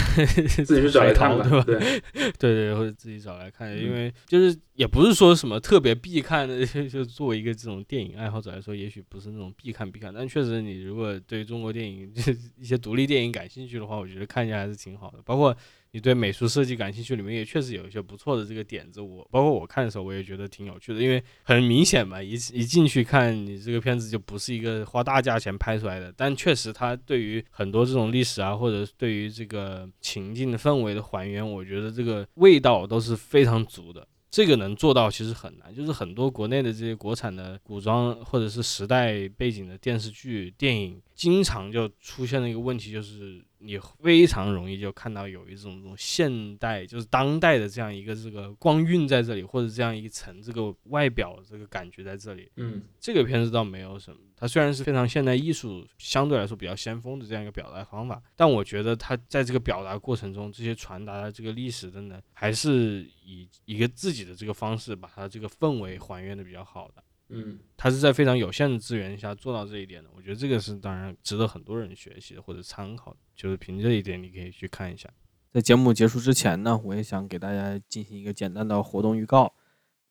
[0.64, 1.64] 自己去找来看吧，对吧？
[1.66, 1.80] 对，
[2.38, 15.18] 对对，或者自己找来看，因嗯为就是也不是说什么特别必看的， 就作为一个这种电影爱好者来说，也许不是那种必看必看，但确实你如果对中国电影就 是一些独立电影感兴趣的话，我觉得看一下还是挺好的。
[15.26, 15.56] 包括
[15.92, 19.02] 你对美术设计感兴趣，里面也确实有一些不错的这个点子。
[19.02, 34.08] 我包括我看的时候，我也觉得挺有趣的，因为很明显嘛，一一进去看你这个片子就不是一个花大价钱拍出来的，但确实它对于很多这种历史啊，或者对于这个情境的氛围的还原，我觉得这个味道都是非常足的。
[34.32, 52.50] 这个能做到其实很难，就是很多国内的这些国产的古装或者是时代背景的电视剧、电影，经常就出现了一个问题，就是你非常容易就看到有一种这种现代，就是当代的这样一个这个光晕在这里，或者这样一层这个外表这个感觉在这里。
[52.56, 67.04] 嗯这个片子倒没有什么，它虽然是非常现代艺术相对来说比较先锋的这样一个表达方法，但我觉得它在这个表达过程中，这些传达的这个历史的呢，还是以一个自己的这个方式把它这个氛围还原的比较好的。
[67.30, 73.18] 嗯它是在非常有限的资源下做到这一点的，我觉得这个是当然值得很多人学习的或者参考的。
[73.36, 75.10] 就是凭这一点，你可以去看一下。
[75.52, 79.54] 在节目结束之前呢，我也想给大家进行一个简单的活动预告。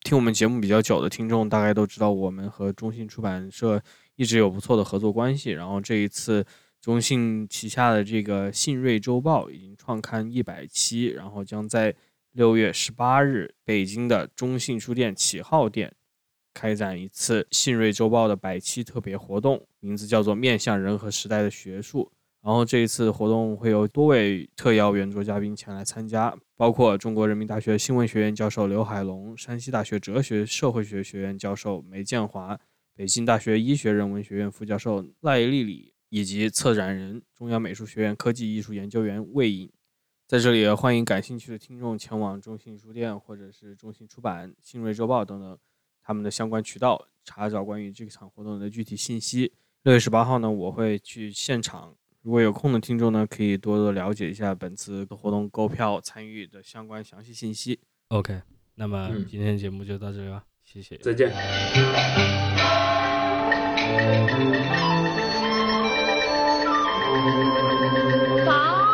[0.01, 3.83] 听我们节目比较久的听众大概都知道，我们和中信出版社
[4.15, 5.51] 一直有不错的合作关系。
[5.51, 6.45] 然后这一次，
[6.81, 11.93] 中信旗下的这个《信瑞周报》已经创刊一百期，然后将在
[12.31, 15.93] 六月十八日北京的中信书店启号店
[16.53, 22.11] 开展一次《信瑞周报》的百期特别活动，名字叫做“面向人和时代的学术”。
[22.41, 32.57] 然后这一次活动会有多位特邀圆桌嘉宾前来参加，包括中国人民大学新闻学院教授刘海龙、山西大学哲学社会学学院教授梅建华、
[32.95, 39.69] 北京大学医学人文学院副教授赖丽丽，以及策展人中央美术学院科技艺术研究员魏颖。
[40.25, 45.57] 在这里欢迎感兴趣的听众前往中信书店或者是中信出版、新锐周报等等
[46.09, 49.53] 他们的相关渠道查找关于这场活动的具体信息。
[49.83, 51.93] 六月十八号呢，我会去现场。
[52.23, 57.79] 如果有空的听众呢，可以多多了解一下本次的活动购票参与的相关详细信息。
[58.07, 58.41] OK，
[58.73, 60.97] 那么嗯今天节目就到这里了，谢谢。
[60.97, 61.29] 再见。
[68.45, 68.88] 在